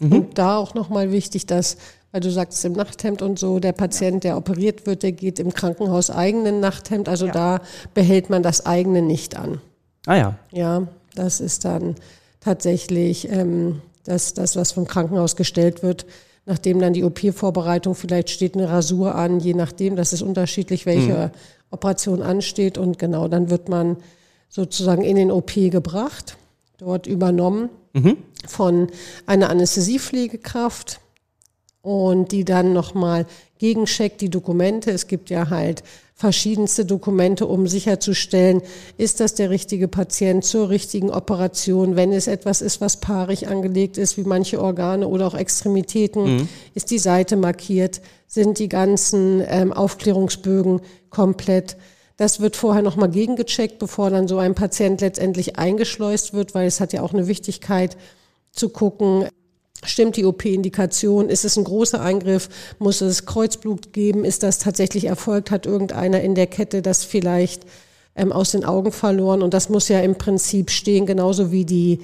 Und 0.00 0.38
da 0.38 0.56
auch 0.58 0.74
nochmal 0.74 1.10
wichtig, 1.10 1.46
dass, 1.46 1.76
weil 2.12 2.20
du 2.20 2.30
sagst 2.30 2.64
im 2.64 2.72
Nachthemd 2.72 3.20
und 3.20 3.38
so, 3.38 3.58
der 3.58 3.72
Patient, 3.72 4.22
der 4.22 4.36
operiert 4.36 4.86
wird, 4.86 5.02
der 5.02 5.12
geht 5.12 5.40
im 5.40 5.52
Krankenhaus 5.52 6.10
eigenen 6.10 6.60
Nachthemd. 6.60 7.08
Also 7.08 7.26
Ja. 7.26 7.32
da 7.32 7.60
behält 7.94 8.30
man 8.30 8.42
das 8.42 8.64
eigene 8.64 9.02
nicht 9.02 9.36
an. 9.36 9.60
Ah 10.06 10.16
ja. 10.16 10.38
Ja, 10.52 10.86
das 11.14 11.40
ist 11.40 11.64
dann 11.64 11.96
tatsächlich 12.40 13.28
ähm, 13.30 13.82
das, 14.04 14.34
das, 14.34 14.54
was 14.56 14.72
vom 14.72 14.86
Krankenhaus 14.86 15.34
gestellt 15.36 15.82
wird. 15.82 16.06
Nachdem 16.46 16.80
dann 16.80 16.94
die 16.94 17.04
OP-Vorbereitung, 17.04 17.94
vielleicht 17.94 18.30
steht 18.30 18.54
eine 18.54 18.70
Rasur 18.70 19.14
an, 19.16 19.38
je 19.40 19.52
nachdem, 19.52 19.96
das 19.96 20.12
ist 20.14 20.22
unterschiedlich, 20.22 20.86
welche 20.86 21.30
Operation 21.70 22.22
ansteht. 22.22 22.78
Und 22.78 22.98
genau, 22.98 23.28
dann 23.28 23.50
wird 23.50 23.68
man 23.68 23.96
sozusagen 24.48 25.02
in 25.02 25.16
den 25.16 25.30
OP 25.30 25.52
gebracht, 25.54 26.38
dort 26.78 27.06
übernommen 27.06 27.68
von 28.46 28.88
einer 29.26 29.50
Anästhesiepflegekraft 29.50 31.00
und 31.82 32.32
die 32.32 32.44
dann 32.44 32.72
nochmal 32.72 33.26
gegencheckt 33.58 34.20
die 34.20 34.30
Dokumente. 34.30 34.90
Es 34.90 35.06
gibt 35.06 35.30
ja 35.30 35.50
halt 35.50 35.82
verschiedenste 36.14 36.84
Dokumente, 36.84 37.46
um 37.46 37.68
sicherzustellen, 37.68 38.60
ist 38.96 39.20
das 39.20 39.34
der 39.34 39.50
richtige 39.50 39.86
Patient 39.86 40.44
zur 40.44 40.68
richtigen 40.68 41.10
Operation, 41.10 41.94
wenn 41.94 42.12
es 42.12 42.26
etwas 42.26 42.60
ist, 42.60 42.80
was 42.80 42.98
paarig 42.98 43.46
angelegt 43.46 43.96
ist, 43.98 44.18
wie 44.18 44.24
manche 44.24 44.60
Organe 44.60 45.06
oder 45.06 45.28
auch 45.28 45.34
Extremitäten, 45.34 46.48
ist 46.74 46.90
die 46.90 46.98
Seite 46.98 47.36
markiert, 47.36 48.00
sind 48.26 48.58
die 48.58 48.68
ganzen 48.68 49.42
ähm, 49.46 49.72
Aufklärungsbögen 49.72 50.80
komplett. 51.08 51.76
Das 52.18 52.40
wird 52.40 52.56
vorher 52.56 52.82
nochmal 52.82 53.08
gegengecheckt, 53.08 53.78
bevor 53.78 54.10
dann 54.10 54.28
so 54.28 54.36
ein 54.38 54.54
Patient 54.54 55.00
letztendlich 55.00 55.56
eingeschleust 55.56 56.34
wird, 56.34 56.54
weil 56.54 56.66
es 56.66 56.80
hat 56.80 56.92
ja 56.92 57.00
auch 57.00 57.14
eine 57.14 57.28
Wichtigkeit 57.28 57.96
zu 58.52 58.68
gucken, 58.68 59.28
Stimmt 59.84 60.16
die 60.16 60.24
OP-Indikation? 60.24 61.28
Ist 61.28 61.44
es 61.44 61.56
ein 61.56 61.64
großer 61.64 62.00
Eingriff? 62.00 62.48
Muss 62.78 63.00
es 63.00 63.26
Kreuzblut 63.26 63.92
geben? 63.92 64.24
Ist 64.24 64.42
das 64.42 64.58
tatsächlich 64.58 65.04
erfolgt? 65.04 65.50
Hat 65.50 65.66
irgendeiner 65.66 66.20
in 66.20 66.34
der 66.34 66.48
Kette 66.48 66.82
das 66.82 67.04
vielleicht 67.04 67.62
ähm, 68.16 68.32
aus 68.32 68.50
den 68.50 68.64
Augen 68.64 68.90
verloren? 68.90 69.40
Und 69.40 69.54
das 69.54 69.68
muss 69.68 69.88
ja 69.88 70.00
im 70.00 70.16
Prinzip 70.16 70.70
stehen, 70.70 71.06
genauso 71.06 71.52
wie 71.52 71.64
die 71.64 72.00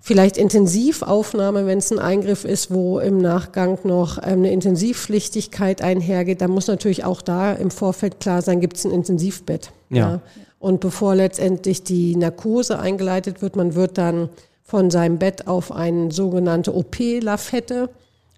vielleicht 0.00 0.36
Intensivaufnahme, 0.36 1.66
wenn 1.66 1.78
es 1.78 1.90
ein 1.90 1.98
Eingriff 1.98 2.44
ist, 2.44 2.72
wo 2.72 2.98
im 2.98 3.18
Nachgang 3.18 3.78
noch 3.84 4.18
ähm, 4.18 4.40
eine 4.40 4.52
Intensivpflichtigkeit 4.52 5.82
einhergeht. 5.82 6.40
Da 6.40 6.48
muss 6.48 6.68
natürlich 6.68 7.04
auch 7.04 7.22
da 7.22 7.52
im 7.52 7.70
Vorfeld 7.70 8.20
klar 8.20 8.42
sein, 8.42 8.60
gibt 8.60 8.76
es 8.76 8.84
ein 8.84 8.92
Intensivbett. 8.92 9.72
Ja. 9.90 10.20
Und 10.58 10.80
bevor 10.80 11.14
letztendlich 11.14 11.82
die 11.82 12.16
Narkose 12.16 12.78
eingeleitet 12.78 13.42
wird, 13.42 13.56
man 13.56 13.74
wird 13.74 13.98
dann 13.98 14.28
von 14.62 14.90
seinem 14.90 15.18
Bett 15.18 15.46
auf 15.46 15.70
eine 15.70 16.10
sogenannte 16.10 16.74
OP-Lafette 16.74 17.88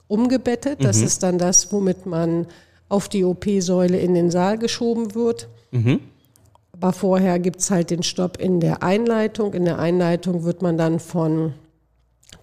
umgebettet. 0.09 0.85
Das 0.85 1.01
ist 1.01 1.23
dann 1.23 1.39
das, 1.39 1.73
womit 1.73 2.07
man 2.07 2.47
auf 2.89 3.09
die 3.09 3.25
OP-Säule 3.25 3.99
in 3.99 4.15
den 4.15 4.31
Saal 4.31 4.59
geschoben 4.59 5.15
wird. 5.15 5.49
Aber 6.81 6.93
vorher 6.93 7.39
gibt's 7.41 7.71
halt 7.71 7.91
den 7.91 8.03
Stopp 8.05 8.41
in 8.41 8.61
der 8.61 8.83
Einleitung. 8.83 9.53
In 9.53 9.65
der 9.65 9.79
Einleitung 9.79 10.45
wird 10.45 10.63
man 10.63 10.79
dann 10.79 11.01
von 11.01 11.55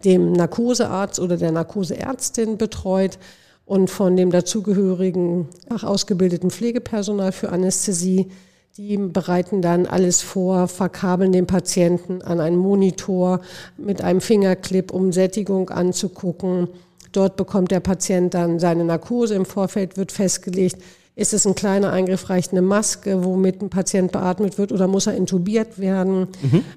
dem 0.03 0.33
Narkosearzt 0.33 1.19
oder 1.19 1.37
der 1.37 1.51
Narkoseärztin 1.51 2.57
betreut 2.57 3.17
und 3.65 3.89
von 3.89 4.17
dem 4.17 4.31
dazugehörigen 4.31 5.47
ausgebildeten 5.69 6.51
Pflegepersonal 6.51 7.31
für 7.31 7.49
Anästhesie. 7.49 8.29
Die 8.77 8.97
bereiten 8.97 9.61
dann 9.61 9.85
alles 9.85 10.21
vor, 10.21 10.67
verkabeln 10.67 11.31
den 11.31 11.47
Patienten 11.47 12.21
an 12.21 12.41
einen 12.41 12.57
Monitor 12.57 13.39
mit 13.77 14.01
einem 14.01 14.19
Fingerclip, 14.19 14.91
um 14.91 15.13
Sättigung 15.13 15.69
anzugucken. 15.69 16.67
Dort 17.13 17.37
bekommt 17.37 17.71
der 17.71 17.79
Patient 17.79 18.33
dann 18.33 18.59
seine 18.59 18.83
Narkose. 18.83 19.33
Im 19.33 19.45
Vorfeld 19.45 19.95
wird 19.95 20.11
festgelegt, 20.11 20.77
ist 21.15 21.33
es 21.33 21.47
ein 21.47 21.55
kleiner 21.55 21.93
Eingriff, 21.93 22.29
reicht 22.29 22.51
eine 22.51 22.61
Maske, 22.61 23.23
womit 23.23 23.61
ein 23.61 23.69
Patient 23.69 24.11
beatmet 24.11 24.57
wird 24.57 24.73
oder 24.73 24.87
muss 24.87 25.07
er 25.07 25.15
intubiert 25.15 25.79
werden? 25.79 26.27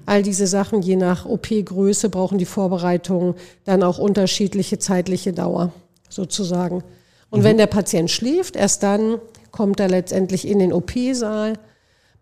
All 0.06 0.22
diese 0.22 0.46
Sachen, 0.46 0.80
je 0.80 0.94
nach 0.94 1.26
OP-Größe, 1.26 2.08
brauchen 2.08 2.38
die 2.38 2.44
Vorbereitungen 2.44 3.34
dann 3.64 3.82
auch 3.82 3.98
unterschiedliche 3.98 4.78
zeitliche 4.78 5.32
Dauer 5.32 5.72
sozusagen. 6.08 6.84
Und 7.30 7.42
wenn 7.42 7.58
der 7.58 7.66
Patient 7.66 8.10
schläft, 8.10 8.54
erst 8.54 8.82
dann 8.84 9.18
kommt 9.50 9.80
er 9.80 9.88
letztendlich 9.88 10.46
in 10.46 10.60
den 10.60 10.72
OP-Saal. 10.72 11.54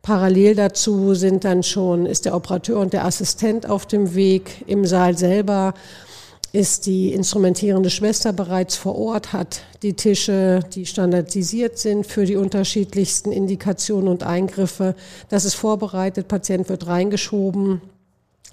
Parallel 0.01 0.55
dazu 0.55 1.15
sind 1.15 1.45
dann 1.45 1.63
schon, 1.63 2.07
ist 2.07 2.25
der 2.25 2.35
Operateur 2.35 2.79
und 2.81 2.93
der 2.93 3.05
Assistent 3.05 3.69
auf 3.69 3.87
dem 3.87 4.15
Weg. 4.15 4.65
Im 4.67 4.87
Saal 4.87 5.19
selber 5.19 5.75
ist 6.57 6.87
die 6.87 7.13
instrumentierende 7.13 7.91
Schwester 7.91 8.33
bereits 8.33 8.77
vor 8.77 8.97
Ort, 8.97 9.35
hat 9.35 9.61
die 9.83 9.93
Tische, 9.93 10.61
die 10.75 10.87
standardisiert 10.87 11.77
sind 11.77 12.07
für 12.07 12.25
die 12.25 12.37
unterschiedlichsten 12.37 13.31
Indikationen 13.31 14.09
und 14.09 14.23
Eingriffe. 14.23 14.95
Das 15.29 15.45
ist 15.45 15.55
vorbereitet, 15.55 16.29
Patient 16.29 16.71
wird 16.71 16.87
reingeschoben, 16.87 17.83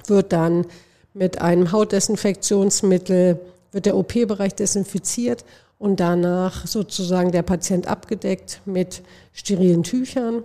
wird 0.08 0.34
dann 0.34 0.66
mit 1.14 1.40
einem 1.40 1.72
Hautdesinfektionsmittel, 1.72 3.40
wird 3.72 3.86
der 3.86 3.96
OP-Bereich 3.96 4.54
desinfiziert 4.54 5.46
und 5.80 6.02
danach 6.02 6.68
sozusagen 6.68 7.32
der 7.32 7.44
Patient 7.44 7.88
abgedeckt 7.88 8.60
mit 8.66 9.02
sterilen 9.32 9.84
Tüchern. 9.84 10.44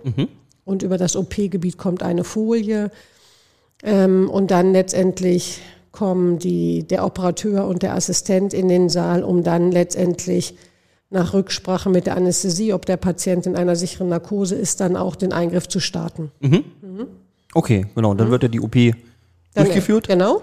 Und 0.63 0.81
über 0.81 0.97
das 0.97 1.17
OP-Gebiet 1.17 1.77
kommt 1.77 2.03
eine 2.03 2.23
Folie. 2.23 2.89
Ähm, 3.83 4.29
und 4.29 4.51
dann 4.51 4.71
letztendlich 4.71 5.61
kommen 5.99 6.39
die, 6.39 6.87
der 6.87 7.03
Operateur 7.05 7.67
und 7.67 7.83
der 7.83 7.93
Assistent 7.93 8.53
in 8.53 8.69
den 8.69 8.87
Saal, 8.87 9.21
um 9.21 9.43
dann 9.43 9.69
letztendlich 9.69 10.55
nach 11.09 11.33
Rücksprache 11.33 11.89
mit 11.89 12.05
der 12.05 12.15
Anästhesie, 12.15 12.71
ob 12.71 12.85
der 12.85 12.95
Patient 12.95 13.45
in 13.45 13.57
einer 13.57 13.75
sicheren 13.75 14.07
Narkose 14.07 14.55
ist, 14.55 14.79
dann 14.79 14.95
auch 14.95 15.17
den 15.17 15.33
Eingriff 15.33 15.67
zu 15.67 15.81
starten. 15.81 16.31
Okay, 17.53 17.87
genau. 17.95 18.13
Dann 18.13 18.31
wird 18.31 18.43
ja 18.43 18.49
die 18.49 18.61
OP 18.61 18.73
Dann, 18.73 18.95
durchgeführt. 19.65 20.07
Genau. 20.07 20.41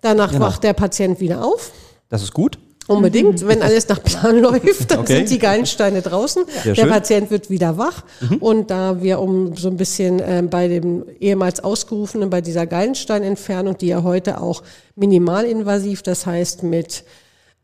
Danach 0.00 0.32
Genau. 0.32 0.46
wacht 0.46 0.64
der 0.64 0.72
Patient 0.72 1.20
wieder 1.20 1.44
auf. 1.44 1.70
Das 2.08 2.22
ist 2.22 2.32
gut. 2.32 2.58
Unbedingt, 2.88 3.46
wenn 3.46 3.62
alles 3.62 3.86
nach 3.88 4.02
Plan 4.02 4.38
läuft, 4.42 4.90
dann 4.90 5.00
Okay. 5.00 5.16
sind 5.18 5.30
die 5.30 5.38
Gallensteine 5.38 6.02
draußen. 6.02 6.44
Sehr 6.64 6.74
der 6.74 6.82
schön. 6.82 6.90
Patient 6.90 7.30
wird 7.30 7.50
wieder 7.50 7.76
wach. 7.78 8.02
Und 8.40 8.70
da 8.70 9.02
wir 9.02 9.20
um 9.20 9.54
so 9.56 9.68
ein 9.68 9.76
bisschen 9.76 10.20
ähm, 10.24 10.48
bei 10.50 10.68
dem 10.68 11.04
ehemals 11.20 11.60
ausgerufenen, 11.62 12.30
bei 12.30 12.40
dieser 12.40 12.66
Gallensteinentfernung, 12.66 13.76
die 13.78 13.88
ja 13.88 14.02
heute 14.02 14.40
auch 14.40 14.62
minimalinvasiv, 14.96 16.02
das 16.02 16.26
heißt 16.26 16.62
mit 16.62 17.04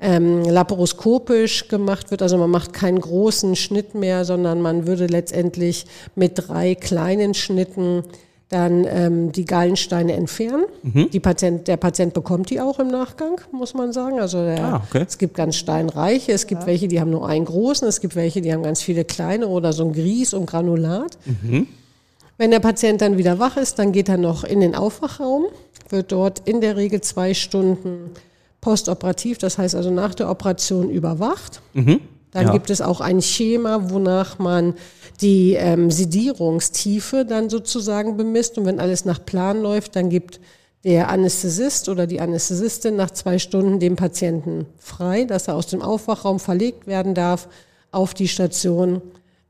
ähm, 0.01 0.43
laparoskopisch 0.45 1.69
gemacht 1.69 2.11
wird, 2.11 2.21
also 2.21 2.37
man 2.37 2.51
macht 2.51 2.73
keinen 2.73 3.01
großen 3.01 3.57
Schnitt 3.57 3.95
mehr, 3.95 4.25
sondern 4.25 4.61
man 4.61 4.87
würde 4.87 5.07
letztendlich 5.07 5.87
mit 6.15 6.33
drei 6.35 6.75
kleinen 6.75 7.33
Schnitten 7.35 8.03
dann 8.55 8.87
ähm, 8.89 9.33
die 9.33 9.45
Gallensteine 9.45 10.13
entfernen. 10.15 10.65
Die 11.13 11.21
Patient, 11.21 11.67
der 11.67 11.77
Patient 11.77 12.15
bekommt 12.15 12.51
die 12.51 12.61
auch 12.61 12.79
im 12.79 12.89
Nachgang, 12.89 13.41
muss 13.51 13.75
man 13.75 13.93
sagen. 13.93 14.21
Also 14.21 14.45
der, 14.45 14.65
Ah, 14.65 14.83
okay. 14.89 15.05
es 15.07 15.19
gibt 15.19 15.35
ganz 15.35 15.57
steinreiche, 15.57 16.33
es 16.33 16.47
gibt 16.47 16.65
welche, 16.67 16.87
die 16.89 17.01
haben 17.01 17.11
nur 17.11 17.29
einen 17.29 17.45
großen, 17.45 17.87
es 17.89 18.01
gibt 18.01 18.15
welche, 18.17 18.41
die 18.41 18.53
haben 18.53 18.63
ganz 18.63 18.81
viele 18.81 19.05
kleine 19.05 19.49
oder 19.49 19.73
so 19.73 19.85
ein 19.85 19.93
Grieß 19.93 20.35
und 20.35 20.47
Granulat. 20.47 21.19
Wenn 22.39 22.51
der 22.51 22.61
Patient 22.61 23.01
dann 23.01 23.19
wieder 23.19 23.39
wach 23.39 23.57
ist, 23.57 23.79
dann 23.79 23.93
geht 23.93 24.09
er 24.09 24.17
noch 24.19 24.45
in 24.45 24.61
den 24.61 24.75
Aufwachraum, 24.75 25.45
wird 25.91 26.13
dort 26.13 26.41
in 26.49 26.61
der 26.61 26.77
Regel 26.77 27.01
zwei 27.01 27.35
Stunden 27.35 28.11
postoperativ, 28.61 29.39
das 29.39 29.59
heißt 29.59 29.75
also 29.75 29.91
nach 29.91 30.15
der 30.15 30.31
Operation 30.31 30.89
überwacht. 30.91 31.61
Dann 32.35 32.47
Ja. 32.49 32.53
gibt 32.53 32.69
es 32.69 32.83
auch 32.83 33.01
ein 33.01 33.23
Schema, 33.23 33.91
wonach 33.91 34.39
man 34.39 34.75
die 35.23 35.55
ähm, 35.55 35.91
Sedierungstiefe 35.91 37.25
dann 37.25 37.49
sozusagen 37.49 38.17
bemisst. 38.17 38.59
Und 38.59 38.67
wenn 38.67 38.81
alles 38.81 39.05
nach 39.05 39.25
Plan 39.25 39.63
läuft, 39.63 39.97
dann 39.97 40.11
gibt 40.11 40.41
der 40.85 41.09
Anästhesist 41.09 41.89
oder 41.89 42.07
die 42.07 42.21
Anästhesistin 42.21 42.97
nach 42.97 43.11
zwei 43.11 43.39
Stunden 43.39 43.81
dem 43.81 43.97
Patienten 43.97 44.67
frei, 44.79 45.25
dass 45.25 45.49
er 45.49 45.55
aus 45.55 45.69
dem 45.69 45.81
Aufwachraum 45.81 46.39
verlegt 46.41 46.87
werden 46.87 47.15
darf 47.15 47.49
auf 47.91 48.13
die 48.13 48.29
Station, 48.29 49.01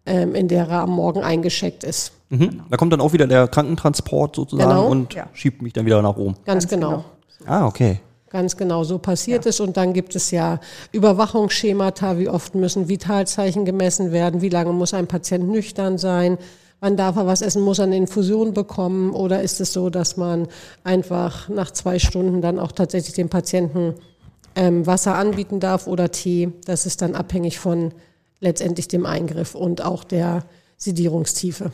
ähm, 0.06 0.34
in 0.34 0.46
der 0.48 0.68
er 0.68 0.80
am 0.82 0.90
Morgen 0.90 1.22
eingeschickt 1.22 1.82
ist. 1.82 2.12
Mhm. 2.28 2.62
Da 2.70 2.76
kommt 2.76 2.92
dann 2.92 3.00
auch 3.00 3.12
wieder 3.14 3.26
der 3.26 3.48
Krankentransport 3.48 4.36
sozusagen 4.36 4.68
Genau. 4.70 4.86
und 4.88 5.14
Ja. 5.14 5.26
schiebt 5.32 5.62
mich 5.62 5.72
dann 5.72 5.86
wieder 5.86 6.02
nach 6.02 6.16
oben. 6.16 6.34
Ganz, 6.44 6.64
Ganz 6.64 6.68
genau. 6.68 7.04
genau. 7.38 7.50
Ah, 7.50 7.66
okay. 7.66 8.00
Ganz 8.34 8.56
genau 8.56 8.82
so 8.82 8.98
passiert 8.98 9.46
es. 9.46 9.60
Und 9.60 9.76
dann 9.76 9.92
gibt 9.92 10.16
es 10.16 10.32
ja 10.32 10.58
Überwachungsschemata, 10.90 12.18
wie 12.18 12.28
oft 12.28 12.56
müssen 12.56 12.88
Vitalzeichen 12.88 13.64
gemessen 13.64 14.10
werden, 14.10 14.40
wie 14.40 14.48
lange 14.48 14.72
muss 14.72 14.92
ein 14.92 15.06
Patient 15.06 15.48
nüchtern 15.48 15.98
sein, 15.98 16.36
wann 16.80 16.96
darf 16.96 17.14
er 17.14 17.28
was 17.28 17.42
essen, 17.42 17.62
muss 17.62 17.78
er 17.78 17.84
eine 17.84 17.96
Infusion 17.96 18.52
bekommen 18.52 19.12
oder 19.12 19.40
ist 19.40 19.60
es 19.60 19.72
so, 19.72 19.88
dass 19.88 20.16
man 20.16 20.48
einfach 20.82 21.48
nach 21.48 21.70
zwei 21.70 22.00
Stunden 22.00 22.42
dann 22.42 22.58
auch 22.58 22.72
tatsächlich 22.72 23.14
dem 23.14 23.28
Patienten 23.28 23.94
ähm, 24.56 24.84
Wasser 24.84 25.14
anbieten 25.14 25.60
darf 25.60 25.86
oder 25.86 26.10
Tee. 26.10 26.50
Das 26.64 26.86
ist 26.86 27.02
dann 27.02 27.14
abhängig 27.14 27.60
von 27.60 27.92
letztendlich 28.40 28.88
dem 28.88 29.06
Eingriff 29.06 29.54
und 29.54 29.80
auch 29.80 30.02
der 30.02 30.42
Sedierungstiefe. 30.76 31.70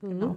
Genau, 0.00 0.34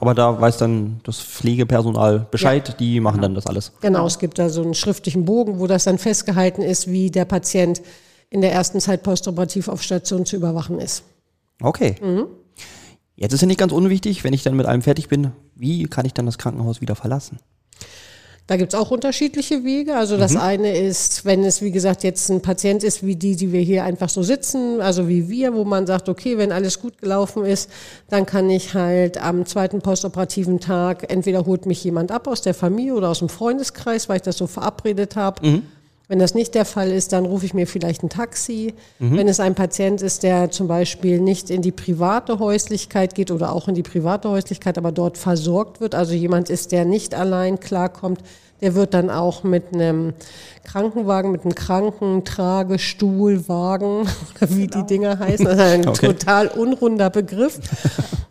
aber 0.00 0.14
da 0.14 0.40
weiß 0.40 0.56
dann 0.58 1.00
das 1.04 1.20
Pflegepersonal 1.20 2.26
Bescheid, 2.30 2.76
die 2.80 2.98
machen 2.98 3.22
dann 3.22 3.34
das 3.34 3.46
alles. 3.46 3.72
Genau, 3.80 4.06
es 4.06 4.18
gibt 4.18 4.38
da 4.38 4.48
so 4.48 4.62
einen 4.62 4.74
schriftlichen 4.74 5.24
Bogen, 5.24 5.60
wo 5.60 5.66
das 5.66 5.84
dann 5.84 5.98
festgehalten 5.98 6.62
ist, 6.62 6.90
wie 6.90 7.10
der 7.10 7.24
Patient 7.24 7.80
in 8.30 8.40
der 8.40 8.52
ersten 8.52 8.80
Zeit 8.80 9.02
postoperativ 9.02 9.68
auf 9.68 9.82
Station 9.82 10.26
zu 10.26 10.36
überwachen 10.36 10.80
ist. 10.80 11.04
Okay. 11.62 11.94
Jetzt 13.14 13.32
ist 13.32 13.42
ja 13.42 13.46
nicht 13.46 13.60
ganz 13.60 13.72
unwichtig, 13.72 14.24
wenn 14.24 14.32
ich 14.32 14.42
dann 14.42 14.56
mit 14.56 14.66
allem 14.66 14.82
fertig 14.82 15.08
bin, 15.08 15.32
wie 15.54 15.84
kann 15.84 16.06
ich 16.06 16.14
dann 16.14 16.26
das 16.26 16.38
Krankenhaus 16.38 16.80
wieder 16.80 16.96
verlassen? 16.96 17.38
Da 18.50 18.56
gibt's 18.56 18.74
auch 18.74 18.90
unterschiedliche 18.90 19.62
Wege. 19.62 19.94
Also 19.94 20.16
das 20.16 20.34
eine 20.34 20.76
ist, 20.76 21.24
wenn 21.24 21.44
es, 21.44 21.62
wie 21.62 21.70
gesagt, 21.70 22.02
jetzt 22.02 22.28
ein 22.30 22.42
Patient 22.42 22.82
ist, 22.82 23.06
wie 23.06 23.14
die, 23.14 23.36
die 23.36 23.52
wir 23.52 23.60
hier 23.60 23.84
einfach 23.84 24.08
so 24.08 24.24
sitzen, 24.24 24.80
also 24.80 25.06
wie 25.06 25.28
wir, 25.28 25.54
wo 25.54 25.62
man 25.62 25.86
sagt, 25.86 26.08
okay, 26.08 26.36
wenn 26.36 26.50
alles 26.50 26.80
gut 26.80 26.98
gelaufen 26.98 27.44
ist, 27.44 27.70
dann 28.08 28.26
kann 28.26 28.50
ich 28.50 28.74
halt 28.74 29.22
am 29.22 29.46
zweiten 29.46 29.80
postoperativen 29.82 30.58
Tag, 30.58 31.12
entweder 31.12 31.46
holt 31.46 31.64
mich 31.64 31.84
jemand 31.84 32.10
ab 32.10 32.26
aus 32.26 32.42
der 32.42 32.54
Familie 32.54 32.94
oder 32.94 33.10
aus 33.10 33.20
dem 33.20 33.28
Freundeskreis, 33.28 34.08
weil 34.08 34.16
ich 34.16 34.22
das 34.22 34.36
so 34.36 34.48
verabredet 34.48 35.14
habe. 35.14 35.46
Wenn 36.10 36.18
das 36.18 36.34
nicht 36.34 36.54
der 36.56 36.64
Fall 36.64 36.90
ist, 36.90 37.12
dann 37.12 37.24
rufe 37.24 37.46
ich 37.46 37.54
mir 37.54 37.68
vielleicht 37.68 38.02
ein 38.02 38.08
Taxi. 38.08 38.74
Wenn 38.98 39.28
es 39.28 39.38
ein 39.38 39.54
Patient 39.54 40.02
ist, 40.02 40.24
der 40.24 40.50
zum 40.50 40.66
Beispiel 40.66 41.20
nicht 41.20 41.50
in 41.50 41.62
die 41.62 41.70
private 41.70 42.40
Häuslichkeit 42.40 43.14
geht 43.14 43.30
oder 43.30 43.52
auch 43.52 43.68
in 43.68 43.76
die 43.76 43.84
private 43.84 44.28
Häuslichkeit, 44.28 44.76
aber 44.76 44.90
dort 44.90 45.18
versorgt 45.18 45.80
wird, 45.80 45.94
also 45.94 46.12
jemand 46.12 46.50
ist, 46.50 46.72
der 46.72 46.84
nicht 46.84 47.14
allein 47.14 47.60
klarkommt, 47.60 48.22
der 48.60 48.74
wird 48.74 48.92
dann 48.92 49.08
auch 49.08 49.44
mit 49.44 49.72
einem 49.72 50.14
Krankenwagen, 50.64 51.30
mit 51.30 51.42
einem 51.42 51.54
Krankentragestuhlwagen, 51.54 54.00
oder 54.00 54.56
wie 54.56 54.66
die 54.66 54.84
Dinger 54.84 55.16
heißen, 55.16 55.44
das 55.44 55.54
ist 55.54 55.60
ein 55.60 55.86
Okay. 55.88 56.08
total 56.08 56.48
unrunder 56.48 57.10
Begriff. 57.10 57.60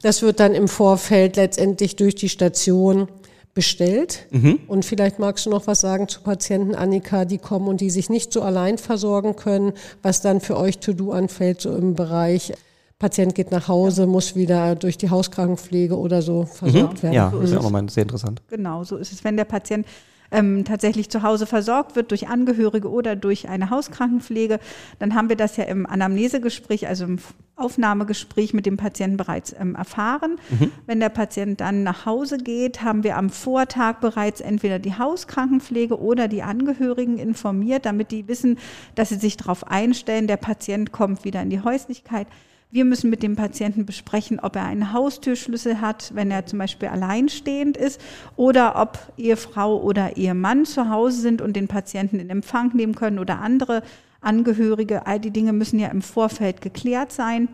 Das 0.02 0.22
wird 0.22 0.42
dann 0.42 0.54
im 0.54 0.68
Vorfeld 0.68 1.38
letztendlich 1.38 1.96
durch 1.96 2.16
die 2.16 2.28
Station 2.28 3.08
bestellt. 3.54 4.28
Und 4.68 4.86
vielleicht 4.86 5.20
magst 5.20 5.46
du 5.46 5.50
noch 5.50 5.68
was 5.68 5.82
sagen 5.82 6.08
zu 6.08 6.22
Patienten, 6.22 6.76
Annika, 6.76 7.26
die 7.26 7.38
kommen 7.38 7.68
und 7.68 7.82
die 7.82 7.90
sich 7.90 8.10
nicht 8.10 8.32
so 8.32 8.42
allein 8.42 8.78
versorgen 8.78 9.36
können, 9.36 9.74
was 10.02 10.22
dann 10.22 10.40
für 10.40 10.58
euch 10.58 10.80
To-Do 10.80 11.12
anfällt, 11.12 11.62
so 11.62 11.76
im 11.76 11.96
Bereich 11.96 12.54
Patient 13.00 13.34
geht 13.34 13.50
nach 13.52 13.70
Hause, 13.70 14.08
muss 14.08 14.36
wieder 14.36 14.76
durch 14.76 14.98
die 14.98 15.10
Hauskrankenpflege 15.10 15.98
oder 15.98 16.22
so 16.22 16.44
versorgt 16.44 17.02
werden. 17.02 17.14
Ja, 17.14 17.34
ist 17.42 17.52
ja 17.52 17.60
auch 17.60 17.64
nochmal 17.64 17.90
sehr 17.90 18.04
interessant. 18.04 18.42
Genau, 18.50 18.84
so 18.84 18.98
ist 18.98 19.14
es. 19.14 19.24
Wenn 19.24 19.38
der 19.38 19.46
Patient 19.46 19.88
ähm, 20.32 20.66
tatsächlich 20.66 21.10
zu 21.10 21.24
Hause 21.24 21.46
versorgt 21.46 21.96
wird 21.96 22.12
durch 22.12 22.28
Angehörige 22.28 22.90
oder 22.90 23.16
durch 23.16 23.50
eine 23.50 23.70
Hauskrankenpflege, 23.70 24.60
dann 25.00 25.16
haben 25.16 25.30
wir 25.30 25.36
das 25.36 25.58
ja 25.58 25.66
im 25.66 25.86
Anamnesegespräch, 25.86 26.88
also 26.88 27.06
im 27.06 27.20
Aufnahmegespräch 27.56 28.54
mit 28.54 28.66
dem 28.66 28.78
Patienten 28.78 29.18
bereits 29.18 29.54
ähm, 29.60 29.76
erfahren. 29.76 30.38
Wenn 30.86 31.00
der 31.00 31.10
Patient 31.10 31.60
dann 31.60 31.84
nach 31.84 32.06
Hause 32.06 32.38
geht, 32.38 32.84
haben 32.84 33.04
wir 33.04 33.18
am 33.18 33.30
Vortag 33.30 34.00
bereits 34.00 34.40
entweder 34.40 34.80
die 34.80 34.98
Hauskrankenpflege 34.98 36.00
oder 36.00 36.28
die 36.28 36.42
Angehörigen 36.42 37.18
informiert, 37.18 37.86
damit 37.86 38.12
die 38.12 38.28
wissen, 38.28 38.58
dass 38.96 39.10
sie 39.10 39.16
sich 39.16 39.36
darauf 39.36 39.68
einstellen, 39.68 40.28
der 40.28 40.38
Patient 40.38 40.92
kommt 40.92 41.26
wieder 41.26 41.42
in 41.42 41.50
die 41.50 41.62
Häuslichkeit. 41.62 42.28
Wir 42.72 42.86
müssen 42.86 43.10
mit 43.10 43.24
dem 43.24 43.36
Patienten 43.36 43.88
besprechen, 43.88 44.40
ob 44.40 44.56
er 44.56 44.66
einen 44.66 44.94
Haustürschlüssel 44.94 45.82
hat, 45.82 46.12
wenn 46.14 46.30
er 46.30 46.46
zum 46.46 46.60
Beispiel 46.60 46.88
alleinstehend 46.90 47.76
ist, 47.76 48.00
oder 48.36 48.80
ob 48.80 49.00
Ehefrau 49.18 49.82
oder 49.82 50.18
Ehemann 50.18 50.66
zu 50.66 50.88
Hause 50.88 51.20
sind 51.20 51.42
und 51.42 51.56
den 51.56 51.68
Patienten 51.68 52.20
in 52.20 52.30
Empfang 52.30 52.76
nehmen 52.76 52.94
können 52.94 53.18
oder 53.18 53.40
andere 53.40 53.82
Angehörige. 54.22 55.08
All 55.08 55.20
die 55.20 55.32
Dinge 55.32 55.52
müssen 55.52 55.80
ja 55.80 55.88
im 55.88 56.04
Vorfeld 56.04 56.62
geklärt 56.62 57.12
sein. 57.12 57.48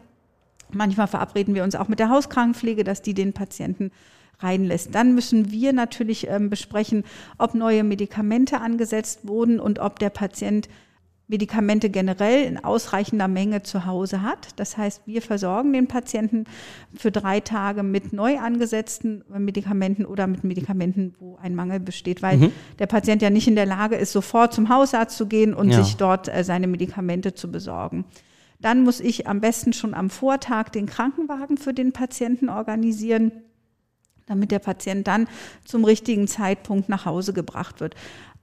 Manchmal 0.74 1.08
verabreden 1.08 1.56
wir 1.56 1.64
uns 1.64 1.76
auch 1.76 1.88
mit 1.88 2.00
der 2.00 2.10
Hauskrankenpflege, 2.10 2.84
dass 2.84 3.02
die 3.02 3.14
den 3.14 3.32
Patienten 3.32 3.92
reinlässt. 4.40 4.94
Dann 4.94 5.16
müssen 5.16 5.50
wir 5.50 5.72
natürlich 5.72 6.28
ähm, 6.28 6.50
besprechen, 6.50 7.06
ob 7.38 7.56
neue 7.56 7.86
Medikamente 7.86 8.60
angesetzt 8.60 9.26
wurden 9.26 9.62
und 9.62 9.80
ob 9.80 9.98
der 10.00 10.10
Patient 10.10 10.68
Medikamente 11.28 11.90
generell 11.90 12.44
in 12.46 12.64
ausreichender 12.64 13.28
Menge 13.28 13.64
zu 13.64 13.86
Hause 13.86 14.22
hat. 14.22 14.50
Das 14.58 14.78
heißt, 14.78 15.02
wir 15.08 15.22
versorgen 15.24 15.74
den 15.74 15.88
Patienten 15.88 16.46
für 16.96 17.12
drei 17.12 17.40
Tage 17.40 17.82
mit 17.82 18.14
neu 18.14 18.38
angesetzten 18.38 19.24
Medikamenten 19.30 20.06
oder 20.06 20.28
mit 20.28 20.44
Medikamenten, 20.44 21.16
wo 21.20 21.38
ein 21.42 21.56
Mangel 21.56 21.80
besteht, 21.80 22.22
weil 22.22 22.52
der 22.78 22.86
Patient 22.86 23.24
ja 23.24 23.32
nicht 23.32 23.48
in 23.48 23.56
der 23.56 23.66
Lage 23.66 23.96
ist, 23.96 24.12
sofort 24.12 24.54
zum 24.54 24.70
Hausarzt 24.70 25.18
zu 25.18 25.26
gehen 25.26 25.54
und 25.56 25.70
Ja. 25.70 25.84
sich 25.84 25.96
dort 25.98 26.28
äh, 26.28 26.44
seine 26.44 26.68
Medikamente 26.68 27.34
zu 27.34 27.52
besorgen. 27.52 28.06
Dann 28.60 28.84
muss 28.84 29.00
ich 29.00 29.28
am 29.28 29.42
besten 29.42 29.74
schon 29.74 29.94
am 29.94 30.10
Vortag 30.10 30.70
den 30.70 30.86
Krankenwagen 30.86 31.58
für 31.58 31.74
den 31.74 31.92
Patienten 31.92 32.50
organisieren 32.50 33.32
damit 34.28 34.52
der 34.52 34.60
Patient 34.60 35.06
dann 35.08 35.28
zum 35.66 35.86
richtigen 35.86 36.28
Zeitpunkt 36.28 36.90
nach 36.90 37.06
Hause 37.06 37.34
gebracht 37.34 37.80
wird. 37.80 37.96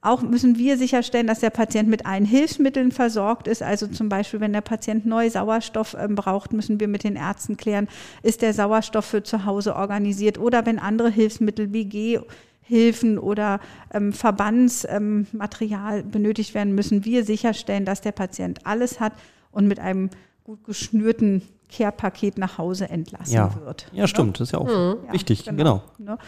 Auch 0.05 0.21
müssen 0.23 0.59
wir 0.59 0.77
sicherstellen, 0.79 1.29
dass 1.29 1.39
der 1.41 1.51
Patient 1.51 1.89
mit 1.89 2.07
allen 2.07 2.25
Hilfsmitteln 2.25 2.91
versorgt 2.91 3.47
ist. 3.47 3.63
Also 3.63 3.87
zum 3.87 4.09
Beispiel, 4.09 4.41
wenn 4.41 4.53
der 4.53 4.61
Patient 4.61 5.07
neu 5.07 5.31
Sauerstoff 5.31 5.97
ähm, 5.99 6.17
braucht, 6.17 6.53
müssen 6.53 6.81
wir 6.81 6.89
mit 6.89 7.05
den 7.05 7.15
Ärzten 7.15 7.57
klären, 7.57 7.87
ist 8.25 8.43
der 8.43 8.53
Sauerstoff 8.53 9.05
für 9.05 9.23
zu 9.23 9.45
Hause 9.47 9.77
organisiert 9.77 10.39
oder 10.39 10.67
wenn 10.67 10.81
andere 10.81 11.09
Hilfsmittel 11.09 11.73
wie 11.73 11.85
Gehhilfen 11.89 13.17
oder 13.17 13.61
ähm, 13.95 14.13
Verbandsmaterial 14.13 16.03
benötigt 16.03 16.55
werden, 16.55 16.75
müssen 16.75 17.05
wir 17.05 17.25
sicherstellen, 17.25 17.85
dass 17.85 18.01
der 18.01 18.13
Patient 18.13 18.67
alles 18.67 19.01
hat 19.01 19.13
und 19.51 19.69
mit 19.69 19.79
einem 19.79 20.11
gut 20.45 20.65
geschnürten 20.65 21.43
Care-Paket 21.71 22.37
nach 22.39 22.59
Hause 22.59 22.91
entlassen 22.91 23.35
Ja. 23.35 23.55
wird. 23.65 23.87
ja, 23.93 24.07
stimmt, 24.07 24.39
das 24.41 24.49
ist 24.49 24.53
ja 24.53 24.59
auch 24.59 24.69
Ja, 24.69 24.97
wichtig, 25.13 25.45
genau. 25.45 25.83
Ne? 25.99 26.19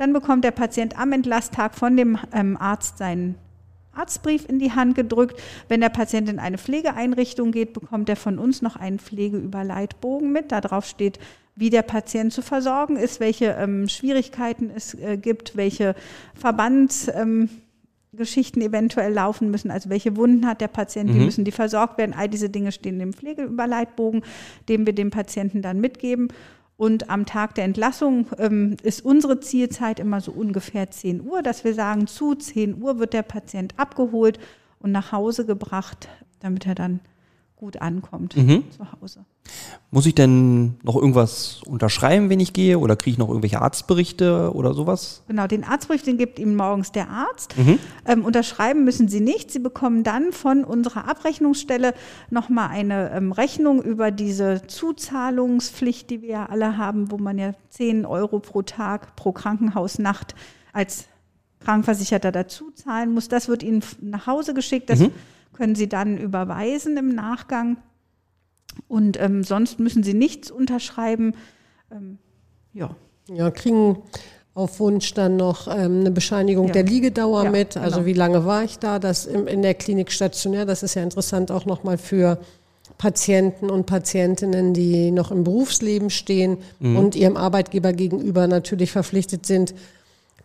Dann 0.00 0.12
bekommt 0.14 0.44
der 0.44 0.50
Patient 0.52 0.98
am 0.98 1.12
Entlasttag 1.12 1.74
von 1.74 1.94
dem 1.94 2.18
ähm, 2.32 2.56
Arzt 2.56 2.96
seinen 2.96 3.34
Arztbrief 3.92 4.48
in 4.48 4.58
die 4.58 4.72
Hand 4.72 4.94
gedrückt. 4.94 5.38
Wenn 5.68 5.82
der 5.82 5.90
Patient 5.90 6.26
in 6.30 6.38
eine 6.38 6.56
Pflegeeinrichtung 6.56 7.52
geht, 7.52 7.74
bekommt 7.74 8.08
er 8.08 8.16
von 8.16 8.38
uns 8.38 8.62
noch 8.62 8.76
einen 8.76 8.98
Pflegeüberleitbogen 8.98 10.32
mit. 10.32 10.52
Darauf 10.52 10.86
steht, 10.86 11.18
wie 11.54 11.68
der 11.68 11.82
Patient 11.82 12.32
zu 12.32 12.40
versorgen 12.40 12.96
ist, 12.96 13.20
welche 13.20 13.48
ähm, 13.58 13.90
Schwierigkeiten 13.90 14.70
es 14.74 14.94
äh, 14.94 15.18
gibt, 15.18 15.58
welche 15.58 15.94
Verbandsgeschichten 16.34 18.62
ähm, 18.62 18.68
eventuell 18.68 19.12
laufen 19.12 19.50
müssen, 19.50 19.70
also 19.70 19.90
welche 19.90 20.16
Wunden 20.16 20.46
hat 20.46 20.62
der 20.62 20.68
Patient, 20.68 21.12
wie 21.12 21.18
Mhm. 21.18 21.24
müssen 21.26 21.44
die 21.44 21.52
versorgt 21.52 21.98
werden. 21.98 22.14
All 22.16 22.30
diese 22.30 22.48
Dinge 22.48 22.72
stehen 22.72 22.98
im 23.00 23.12
Pflegeüberleitbogen, 23.12 24.22
den 24.70 24.86
wir 24.86 24.94
dem 24.94 25.10
Patienten 25.10 25.60
dann 25.60 25.78
mitgeben. 25.78 26.28
Und 26.80 27.10
am 27.10 27.26
Tag 27.26 27.56
der 27.56 27.64
Entlassung 27.64 28.28
ähm, 28.38 28.74
ist 28.82 29.04
unsere 29.04 29.38
Zielzeit 29.38 30.00
immer 30.00 30.22
so 30.22 30.32
ungefähr 30.32 30.90
10 30.90 31.20
Uhr, 31.20 31.42
dass 31.42 31.62
wir 31.62 31.74
sagen, 31.74 32.06
zu 32.06 32.34
10 32.34 32.82
Uhr 32.82 32.98
wird 32.98 33.12
der 33.12 33.20
Patient 33.20 33.74
abgeholt 33.76 34.38
und 34.78 34.90
nach 34.90 35.12
Hause 35.12 35.44
gebracht, 35.44 36.08
damit 36.40 36.66
er 36.66 36.74
dann 36.74 37.00
gut 37.60 37.82
ankommt 37.82 38.34
Mhm. 38.38 38.64
zu 38.70 38.90
Hause. 38.90 39.26
Muss 39.90 40.06
ich 40.06 40.14
denn 40.14 40.78
noch 40.82 40.96
irgendwas 40.96 41.60
unterschreiben, 41.66 42.30
wenn 42.30 42.40
ich 42.40 42.54
gehe? 42.54 42.78
Oder 42.78 42.96
kriege 42.96 43.12
ich 43.12 43.18
noch 43.18 43.28
irgendwelche 43.28 43.60
Arztberichte 43.60 44.52
oder 44.54 44.72
sowas? 44.72 45.22
Genau, 45.28 45.46
den 45.46 45.62
Arztbrief, 45.62 46.02
den 46.02 46.16
gibt 46.16 46.38
Ihnen 46.38 46.56
morgens 46.56 46.90
der 46.90 47.10
Arzt. 47.10 47.58
Mhm. 47.58 47.78
Ähm, 48.06 48.24
unterschreiben 48.24 48.84
müssen 48.84 49.08
Sie 49.08 49.20
nicht. 49.20 49.50
Sie 49.50 49.58
bekommen 49.58 50.04
dann 50.04 50.32
von 50.32 50.64
unserer 50.64 51.06
Abrechnungsstelle 51.06 51.92
nochmal 52.30 52.70
eine 52.70 53.10
ähm, 53.12 53.32
Rechnung 53.32 53.82
über 53.82 54.10
diese 54.10 54.62
Zuzahlungspflicht, 54.66 56.08
die 56.08 56.22
wir 56.22 56.28
ja 56.30 56.46
alle 56.46 56.78
haben, 56.78 57.10
wo 57.10 57.18
man 57.18 57.36
ja 57.38 57.52
10 57.68 58.06
Euro 58.06 58.38
pro 58.40 58.62
Tag 58.62 59.16
pro 59.16 59.32
Krankenhausnacht 59.32 60.34
als 60.72 61.04
Krankenversicherter 61.60 62.32
dazu 62.32 62.70
zahlen 62.70 63.12
muss. 63.12 63.28
Das 63.28 63.48
wird 63.48 63.62
Ihnen 63.62 63.82
nach 64.00 64.26
Hause 64.26 64.54
geschickt. 64.54 64.88
Das 64.88 65.00
Mhm. 65.00 65.10
Können 65.60 65.74
Sie 65.74 65.90
dann 65.90 66.16
überweisen 66.16 66.96
im 66.96 67.14
Nachgang. 67.14 67.76
Und 68.88 69.20
ähm, 69.20 69.44
sonst 69.44 69.78
müssen 69.78 70.02
Sie 70.02 70.14
nichts 70.14 70.50
unterschreiben. 70.50 71.34
Ähm, 71.92 72.16
ja. 72.72 72.96
Ja, 73.28 73.50
kriegen 73.50 73.98
auf 74.54 74.80
Wunsch 74.80 75.12
dann 75.12 75.36
noch 75.36 75.68
ähm, 75.68 76.00
eine 76.00 76.10
Bescheinigung 76.10 76.68
Ja. 76.68 76.72
der 76.72 76.84
Liegedauer 76.84 77.44
Ja, 77.44 77.50
mit. 77.50 77.76
Also 77.76 77.96
genau. 77.96 78.06
wie 78.06 78.14
lange 78.14 78.46
war 78.46 78.64
ich 78.64 78.78
da? 78.78 78.98
Das 78.98 79.26
im, 79.26 79.46
in 79.46 79.60
der 79.60 79.74
Klinik 79.74 80.10
stationär. 80.12 80.64
Das 80.64 80.82
ist 80.82 80.94
ja 80.94 81.02
interessant 81.02 81.50
auch 81.50 81.66
nochmal 81.66 81.98
für 81.98 82.38
Patienten 82.96 83.68
und 83.68 83.84
Patientinnen, 83.84 84.72
die 84.72 85.10
noch 85.10 85.30
im 85.30 85.44
Berufsleben 85.44 86.08
stehen 86.08 86.58
und 86.80 87.16
ihrem 87.16 87.36
Arbeitgeber 87.36 87.92
gegenüber 87.92 88.46
natürlich 88.46 88.92
verpflichtet 88.92 89.46
sind, 89.46 89.74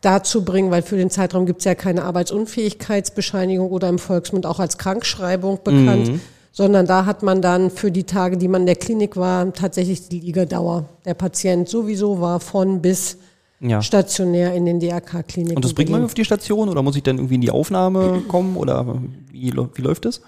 dazu 0.05 0.45
bringen, 0.45 0.69
weil 0.71 0.81
für 0.83 0.97
den 0.97 1.09
Zeitraum 1.09 1.45
gibt 1.45 1.59
es 1.59 1.65
ja 1.65 1.73
keine 1.75 2.03
Arbeitsunfähigkeitsbescheinigung 2.03 3.69
oder 3.71 3.89
im 3.89 3.99
Volksmund 3.99 4.45
auch 4.45 4.59
als 4.59 4.77
Krankschreibung 4.77 5.59
bekannt, 5.63 6.19
sondern 6.51 6.85
da 6.85 7.05
hat 7.05 7.23
man 7.23 7.41
dann 7.41 7.71
für 7.71 7.91
die 7.91 8.03
Tage, 8.03 8.37
die 8.37 8.47
man 8.47 8.61
in 8.61 8.67
der 8.67 8.75
Klinik 8.75 9.17
war, 9.17 9.51
tatsächlich 9.53 10.07
die 10.07 10.19
Liegedauer. 10.19 10.85
Der 11.05 11.13
Patient 11.15 11.67
sowieso 11.67 12.21
war 12.21 12.39
von 12.39 12.81
bis 12.81 13.17
Ja. 13.59 13.81
stationär 13.81 14.53
in 14.53 14.65
den 14.65 14.79
DRK-Kliniken. 14.79 15.55
Und 15.55 15.65
das 15.65 15.73
bringt 15.73 15.89
man 15.89 16.03
auf 16.03 16.13
die 16.13 16.25
Station 16.25 16.69
oder 16.69 16.81
muss 16.83 16.95
ich 16.97 17.03
dann 17.03 17.17
irgendwie 17.17 17.35
in 17.35 17.41
die 17.41 17.51
Aufnahme 17.51 18.21
kommen 18.27 18.57
oder 18.57 18.85
wie, 19.31 19.53
wie 19.53 19.81
läuft 19.81 20.05
das? 20.05 20.21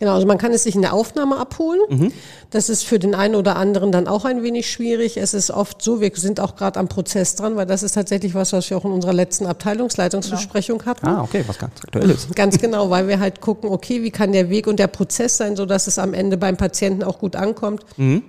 Genau, 0.00 0.14
also 0.14 0.26
man 0.28 0.38
kann 0.38 0.52
es 0.52 0.62
sich 0.62 0.76
in 0.76 0.82
der 0.82 0.92
Aufnahme 0.92 1.38
abholen. 1.38 1.80
Mhm. 1.88 2.12
Das 2.50 2.68
ist 2.68 2.84
für 2.84 3.00
den 3.00 3.16
einen 3.16 3.34
oder 3.34 3.56
anderen 3.56 3.90
dann 3.90 4.06
auch 4.06 4.24
ein 4.24 4.44
wenig 4.44 4.70
schwierig. 4.70 5.16
Es 5.16 5.34
ist 5.34 5.50
oft 5.50 5.82
so, 5.82 6.00
wir 6.00 6.12
sind 6.14 6.38
auch 6.38 6.54
gerade 6.54 6.78
am 6.78 6.86
Prozess 6.88 7.34
dran, 7.34 7.56
weil 7.56 7.66
das 7.66 7.82
ist 7.82 7.92
tatsächlich 7.92 8.34
was, 8.34 8.52
was 8.52 8.70
wir 8.70 8.76
auch 8.76 8.84
in 8.84 8.92
unserer 8.92 9.12
letzten 9.12 9.46
Abteilungsleitungsbesprechung 9.46 10.84
hatten. 10.86 11.06
Ah, 11.06 11.22
okay, 11.22 11.42
was 11.46 11.58
ganz 11.58 11.72
aktuelles. 11.82 12.28
Ganz 12.34 12.58
genau, 12.58 12.90
weil 12.90 13.08
wir 13.08 13.18
halt 13.18 13.40
gucken, 13.40 13.70
okay, 13.70 14.02
wie 14.02 14.10
kann 14.10 14.32
der 14.32 14.50
Weg 14.50 14.66
und 14.68 14.78
der 14.78 14.86
Prozess 14.86 15.36
sein, 15.36 15.56
so 15.56 15.66
dass 15.66 15.88
es 15.88 15.98
am 15.98 16.14
Ende 16.14 16.36
beim 16.36 16.56
Patienten 16.56 17.02
auch 17.02 17.18
gut 17.18 17.34
ankommt. 17.34 17.84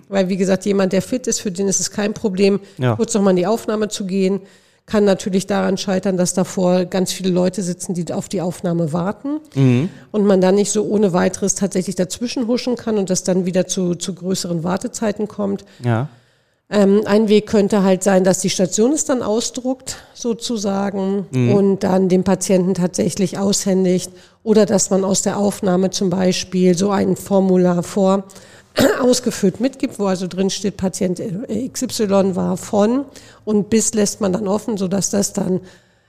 Weil, 0.08 0.30
wie 0.30 0.38
gesagt, 0.38 0.66
jemand, 0.66 0.92
der 0.94 1.02
fit 1.04 1.28
ist, 1.28 1.40
für 1.40 1.52
den 1.52 1.68
ist 1.68 1.80
es 1.80 1.92
kein 1.92 2.14
Problem, 2.14 2.60
Ja. 2.78 2.96
kurz 2.96 3.14
nochmal 3.14 3.32
in 3.32 3.38
die 3.38 3.48
Aufnahme 3.48 3.90
zu 3.90 4.06
gehen. 4.06 4.42
Kann 4.90 5.06
natürlich 5.06 5.46
daran 5.46 5.78
scheitern, 5.78 6.18
dass 6.18 6.34
davor 6.34 6.86
ganz 6.86 7.12
viele 7.12 7.30
Leute 7.30 7.62
sitzen, 7.62 7.94
die 7.94 8.12
auf 8.12 8.28
die 8.28 8.42
Aufnahme 8.42 8.92
warten. 8.92 9.40
Und 10.12 10.26
man 10.26 10.42
dann 10.42 10.56
nicht 10.56 10.72
so 10.72 10.84
ohne 10.84 11.14
weiteres 11.14 11.54
tatsächlich 11.54 11.96
dazwischen 11.96 12.48
huschen 12.48 12.76
kann 12.76 12.98
und 12.98 13.12
das 13.12 13.24
dann 13.24 13.46
wieder 13.46 13.68
zu, 13.68 13.94
zu 13.94 14.16
größeren 14.16 14.64
Wartezeiten 14.64 15.28
kommt. 15.28 15.64
Ja. 15.84 16.10
Ähm, 16.72 17.02
ein 17.06 17.30
Weg 17.30 17.46
könnte 17.48 17.84
halt 17.84 18.04
sein, 18.04 18.24
dass 18.24 18.40
die 18.40 18.50
Station 18.50 18.94
es 18.94 19.06
dann 19.06 19.22
ausdruckt, 19.22 19.98
sozusagen, 20.14 21.26
und 21.32 21.84
dann 21.84 22.10
dem 22.10 22.24
Patienten 22.24 22.74
tatsächlich 22.74 23.38
aushändigt. 23.38 24.12
Oder 24.44 24.66
dass 24.66 24.90
man 24.90 25.04
aus 25.04 25.22
der 25.22 25.38
Aufnahme 25.38 25.92
zum 25.92 26.10
Beispiel 26.10 26.76
so 26.76 26.90
ein 26.90 27.16
Formular 27.16 27.84
vor 27.84 28.24
ausgefüllt 29.02 29.60
mitgibt, 29.60 30.00
wo 30.00 30.06
also 30.06 30.28
drin 30.28 30.50
steht, 30.50 30.78
Patient 30.78 31.22
XY 31.74 32.36
war 32.36 32.58
von 32.58 33.06
und 33.46 33.70
bis 33.70 33.94
lässt 33.94 34.22
man 34.22 34.34
dann 34.34 34.48
offen, 34.48 34.78
sodass 34.78 35.10
das 35.10 35.34
dann 35.34 35.62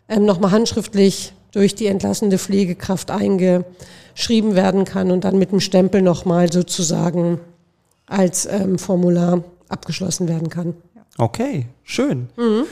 ähm, 0.08 0.24
nochmal 0.24 0.50
handschriftlich 0.50 1.32
durch 1.52 1.74
die 1.74 1.86
entlassene 1.86 2.38
Pflegekraft 2.38 3.10
eingeschrieben 3.10 4.54
werden 4.54 4.84
kann 4.84 5.10
und 5.10 5.24
dann 5.24 5.38
mit 5.38 5.52
dem 5.52 5.60
Stempel 5.60 6.02
nochmal 6.02 6.52
sozusagen 6.52 7.40
als 8.06 8.46
ähm, 8.46 8.78
Formular 8.78 9.42
abgeschlossen 9.68 10.28
werden 10.28 10.48
kann. 10.48 10.74
Okay, 11.18 11.66
schön. 11.84 12.28
Mhm. 12.36 12.64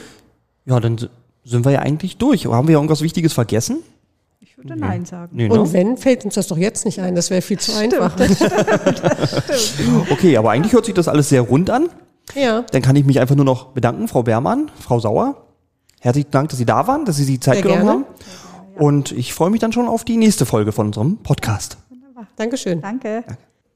Ja, 0.64 0.80
dann 0.80 1.08
sind 1.44 1.64
wir 1.64 1.72
ja 1.72 1.78
eigentlich 1.80 2.18
durch. 2.18 2.46
Haben 2.46 2.68
wir 2.68 2.74
irgendwas 2.74 3.02
Wichtiges 3.02 3.32
vergessen? 3.32 3.82
Würde 4.58 4.76
Nein 4.76 5.04
sagen. 5.04 5.36
Nee, 5.36 5.48
Und 5.48 5.62
ne? 5.68 5.72
wenn, 5.72 5.96
fällt 5.96 6.24
uns 6.24 6.34
das 6.34 6.48
doch 6.48 6.58
jetzt 6.58 6.84
nicht 6.84 7.00
ein, 7.00 7.14
das 7.14 7.30
wäre 7.30 7.42
viel 7.42 7.60
zu 7.60 7.76
einfach. 7.76 8.12
Okay, 10.10 10.36
aber 10.36 10.50
eigentlich 10.50 10.72
hört 10.72 10.84
sich 10.84 10.94
das 10.94 11.06
alles 11.06 11.28
sehr 11.28 11.42
rund 11.42 11.70
an. 11.70 11.88
Ja, 12.34 12.62
Dann 12.72 12.82
kann 12.82 12.96
ich 12.96 13.04
mich 13.04 13.20
einfach 13.20 13.36
nur 13.36 13.44
noch 13.44 13.66
bedanken, 13.68 14.08
Frau 14.08 14.22
Beermann, 14.24 14.70
Frau 14.80 14.98
Sauer. 14.98 15.46
Herzlichen 16.00 16.30
Dank, 16.32 16.48
dass 16.50 16.58
Sie 16.58 16.66
da 16.66 16.86
waren, 16.86 17.04
dass 17.04 17.16
Sie 17.16 17.24
sich 17.24 17.36
die 17.36 17.40
Zeit 17.40 17.54
Sehr 17.54 17.62
genommen 17.62 17.82
gerne. 17.82 18.04
haben. 18.76 18.84
Und 18.84 19.12
ich 19.12 19.32
freue 19.32 19.50
mich 19.50 19.60
dann 19.60 19.72
schon 19.72 19.88
auf 19.88 20.04
die 20.04 20.16
nächste 20.16 20.44
Folge 20.44 20.72
von 20.72 20.86
unserem 20.86 21.18
Podcast. 21.18 21.78
Dankeschön. 22.36 22.80
Danke. 22.80 23.24